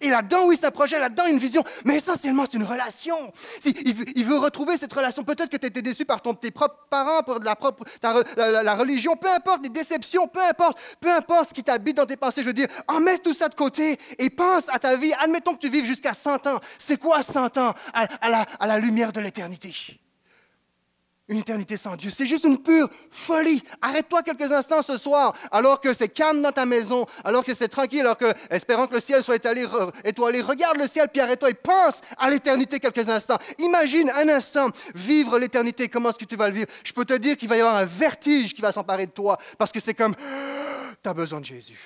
[0.00, 3.16] Et là-dedans, oui, c'est un projet, là-dedans, une vision, mais essentiellement, c'est une relation.
[3.58, 3.70] Si,
[4.16, 5.24] il, veut retrouver cette relation.
[5.24, 7.84] Peut-être que tu étais déçu par ton, tes propres parents, de la, propre,
[8.36, 12.18] la, religion, peu importe, les déceptions, peu importe, peu importe ce qui t'habite dans tes
[12.18, 12.42] pensées.
[12.42, 15.14] Je veux dire, en mets tout ça de côté et pense à ta vie.
[15.20, 16.60] Admettons que tu vives jusqu'à 100 ans.
[16.78, 19.74] C'est quoi 100 ans la, à la lumière de l'éternité?
[21.28, 22.10] Une éternité sans Dieu.
[22.10, 23.62] C'est juste une pure folie.
[23.82, 27.68] Arrête-toi quelques instants ce soir, alors que c'est calme dans ta maison, alors que c'est
[27.68, 31.54] tranquille, alors que, espérant que le ciel soit étoilé, regarde le ciel, puis arrête-toi et
[31.54, 33.38] pense à l'éternité quelques instants.
[33.58, 35.88] Imagine un instant vivre l'éternité.
[35.88, 36.68] Comment est-ce que tu vas le vivre?
[36.82, 39.36] Je peux te dire qu'il va y avoir un vertige qui va s'emparer de toi,
[39.58, 40.14] parce que c'est comme,
[41.02, 41.78] tu as besoin de Jésus.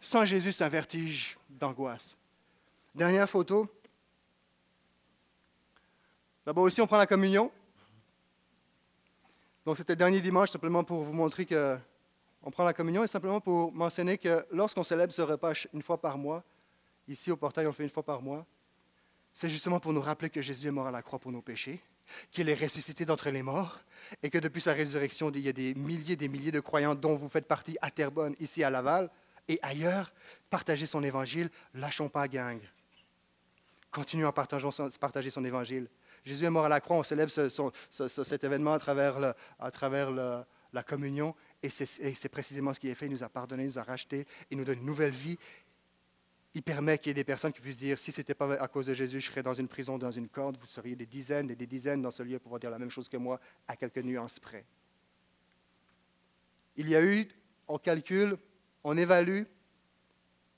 [0.00, 2.14] Sans Jésus, c'est un vertige d'angoisse.
[2.94, 3.66] Dernière photo.
[6.44, 7.50] D'abord aussi, on prend la communion.
[9.66, 13.40] Donc, c'était le dernier dimanche, simplement pour vous montrer qu'on prend la communion et simplement
[13.40, 16.44] pour mentionner que lorsqu'on célèbre ce repas une fois par mois,
[17.08, 18.46] ici au portail, on le fait une fois par mois,
[19.34, 21.80] c'est justement pour nous rappeler que Jésus est mort à la croix pour nos péchés,
[22.30, 23.80] qu'il est ressuscité d'entre les morts
[24.22, 26.94] et que depuis sa résurrection, il y a des milliers et des milliers de croyants
[26.94, 29.10] dont vous faites partie à Terrebonne, ici à Laval
[29.48, 30.12] et ailleurs.
[30.48, 32.60] Partagez son évangile, lâchons pas gang.
[33.90, 35.88] Continuons à partager son évangile.
[36.26, 38.78] Jésus est mort à la croix, on célèbre cet événement à
[39.70, 43.06] travers, la communion, et c'est précisément ce qu'il a fait.
[43.06, 45.38] Il nous a pardonné, il nous a racheté, il nous donne une nouvelle vie.
[46.52, 48.66] Il permet qu'il y ait des personnes qui puissent dire, si ce n'était pas à
[48.66, 51.48] cause de Jésus, je serais dans une prison, dans une corde, vous seriez des dizaines
[51.50, 53.98] et des dizaines dans ce lieu pour dire la même chose que moi, à quelques
[53.98, 54.64] nuances près.
[56.76, 57.28] Il y a eu,
[57.68, 58.36] on calcule,
[58.82, 59.44] on évalue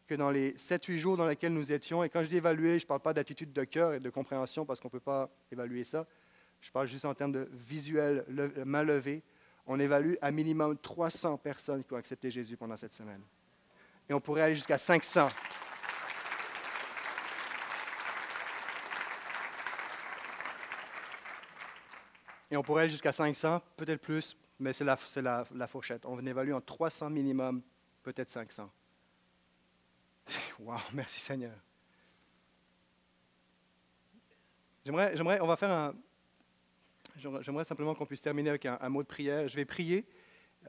[0.09, 2.85] que dans les 7-8 jours dans lesquels nous étions, et quand je dis évaluer, je
[2.85, 5.85] ne parle pas d'attitude de cœur et de compréhension parce qu'on ne peut pas évaluer
[5.85, 6.07] ça,
[6.63, 8.25] je parle juste en termes de visuel,
[8.65, 9.23] main levée,
[9.67, 13.21] on évalue à minimum 300 personnes qui ont accepté Jésus pendant cette semaine.
[14.09, 15.29] Et on pourrait aller jusqu'à 500.
[22.51, 26.07] Et on pourrait aller jusqu'à 500, peut-être plus, mais c'est la, la, la, fourchette.
[26.07, 27.61] On évalue en 300 minimum,
[28.03, 28.71] peut-être 500.
[30.61, 31.55] Wow, merci Seigneur.
[34.85, 35.95] J'aimerais, j'aimerais, on va faire un,
[37.41, 39.49] j'aimerais simplement qu'on puisse terminer avec un, mot de prière.
[39.49, 40.05] Je vais prier.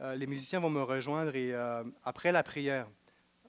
[0.01, 2.88] Euh, les musiciens vont me rejoindre et euh, après la prière,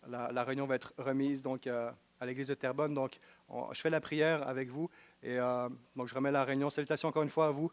[0.08, 1.90] la, réunion va être remise donc euh,
[2.20, 2.94] à l'église de Terrebonne.
[2.94, 3.18] Donc,
[3.72, 4.88] je fais la prière avec vous
[5.22, 5.38] et
[5.96, 6.70] donc je remets la réunion.
[6.70, 7.72] Salutations encore une fois à vous,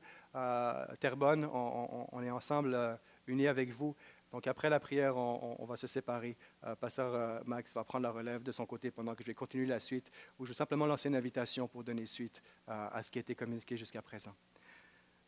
[1.00, 1.46] Terrebonne.
[1.46, 3.96] On, est ensemble unis avec vous.
[4.32, 6.36] Donc après la prière, on, va se séparer.
[6.80, 9.80] Pasteur Max va prendre la relève de son côté pendant que je vais continuer la
[9.80, 13.22] suite, ou je vais simplement lancer une invitation pour donner suite à ce qui a
[13.22, 14.34] été communiqué jusqu'à présent.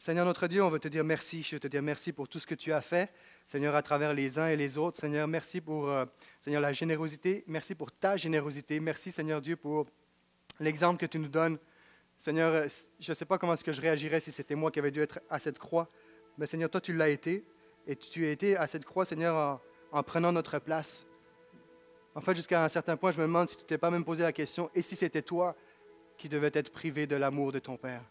[0.02, 1.44] Seigneur notre Dieu, on veut te dire merci.
[1.44, 3.12] Je veux te dire merci pour tout ce que tu as fait,
[3.46, 4.98] Seigneur, à travers les uns et les autres.
[4.98, 6.06] Seigneur, merci pour euh,
[6.40, 7.44] Seigneur, la générosité.
[7.48, 8.80] Merci pour ta générosité.
[8.80, 9.88] Merci, Seigneur Dieu, pour
[10.62, 11.58] l'exemple que tu nous donnes.
[12.18, 14.80] Seigneur, euh, je ne sais pas comment est-ce que je réagirais si c'était moi qui
[14.80, 15.90] avais dû être à cette croix.
[16.38, 17.46] Mais Seigneur, toi, tu l'as été.
[17.90, 21.08] Et tu as été à cette croix, Seigneur, en, en prenant notre place.
[22.14, 24.22] En fait, jusqu'à un certain point, je me demande si tu t'es pas même posé
[24.22, 25.56] la question, et si c'était toi
[26.16, 28.04] qui devais être privé de l'amour de ton Père?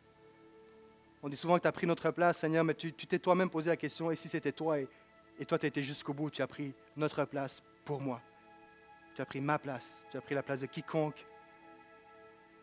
[1.23, 3.71] On dit souvent que tu as pris notre place, Seigneur, mais tu t'es toi-même posé
[3.71, 4.89] la question, et si c'était toi, et,
[5.47, 8.21] toi tu as été jusqu'au bout, tu as pris notre place pour moi.
[9.15, 11.25] Tu as pris ma place, tu as pris la place de quiconque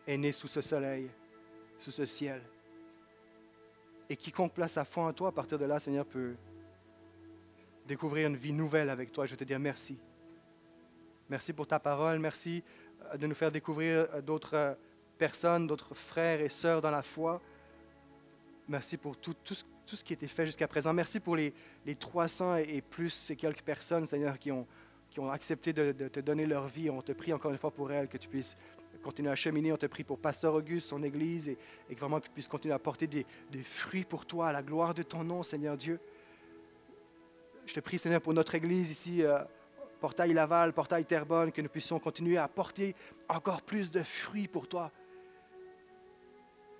[0.06, 1.08] est né sous ce soleil,
[1.78, 2.42] sous ce ciel.
[4.10, 6.36] Et quiconque place sa foi en toi, à partir de là, Seigneur, peut
[7.86, 9.26] découvrir une vie nouvelle avec toi.
[9.26, 9.98] Je te dire merci.
[11.28, 12.18] Merci pour ta parole.
[12.18, 12.62] Merci
[13.12, 14.74] euh, de nous faire découvrir euh, d'autres euh,
[15.18, 17.40] personnes, d'autres frères et sœurs dans la foi.
[18.68, 20.92] Merci pour tout, tout, ce qui a été fait jusqu'à présent.
[20.92, 24.66] Merci pour les, les 300 et, plus ces quelques personnes, Seigneur, qui ont,
[25.10, 26.90] qui ont accepté de, te donner leur vie.
[26.90, 28.56] On te prie encore une fois pour elles, que tu puisses
[29.04, 29.72] continuer à cheminer.
[29.72, 31.58] On te prie pour Pasteur Auguste, son Église, et,
[31.88, 34.62] et vraiment que tu puisses continuer à porter des, des, fruits pour toi, à la
[34.62, 36.00] gloire de ton nom, Seigneur Dieu.
[37.66, 39.40] Je te prie, Seigneur, pour notre Église ici, euh,
[40.00, 42.94] Portail Laval, Portail Terrebonne, que nous puissions continuer à porter
[43.28, 44.92] encore plus de fruits pour toi.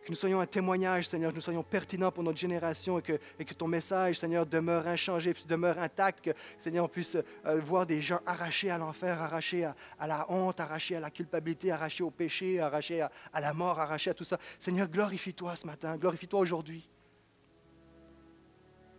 [0.05, 3.55] Que nous soyons un témoignage, Seigneur, que nous soyons pertinents pour notre génération et que,
[3.55, 8.21] ton message, Seigneur, demeure inchangé, demeure intact, que, Seigneur, on puisse euh, voir des gens
[8.25, 13.01] arrachés à l'enfer, arrachés à, la honte, arrachés à la culpabilité, arrachés au péché, arrachés
[13.01, 14.39] à, à la mort, arrachés à tout ça.
[14.61, 16.89] Seigneur, glorifie-toi ce matin, glorifie-toi aujourd'hui.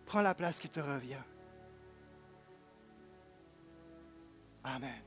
[0.06, 1.24] Prends la place qui te revient.
[4.68, 5.07] Amen.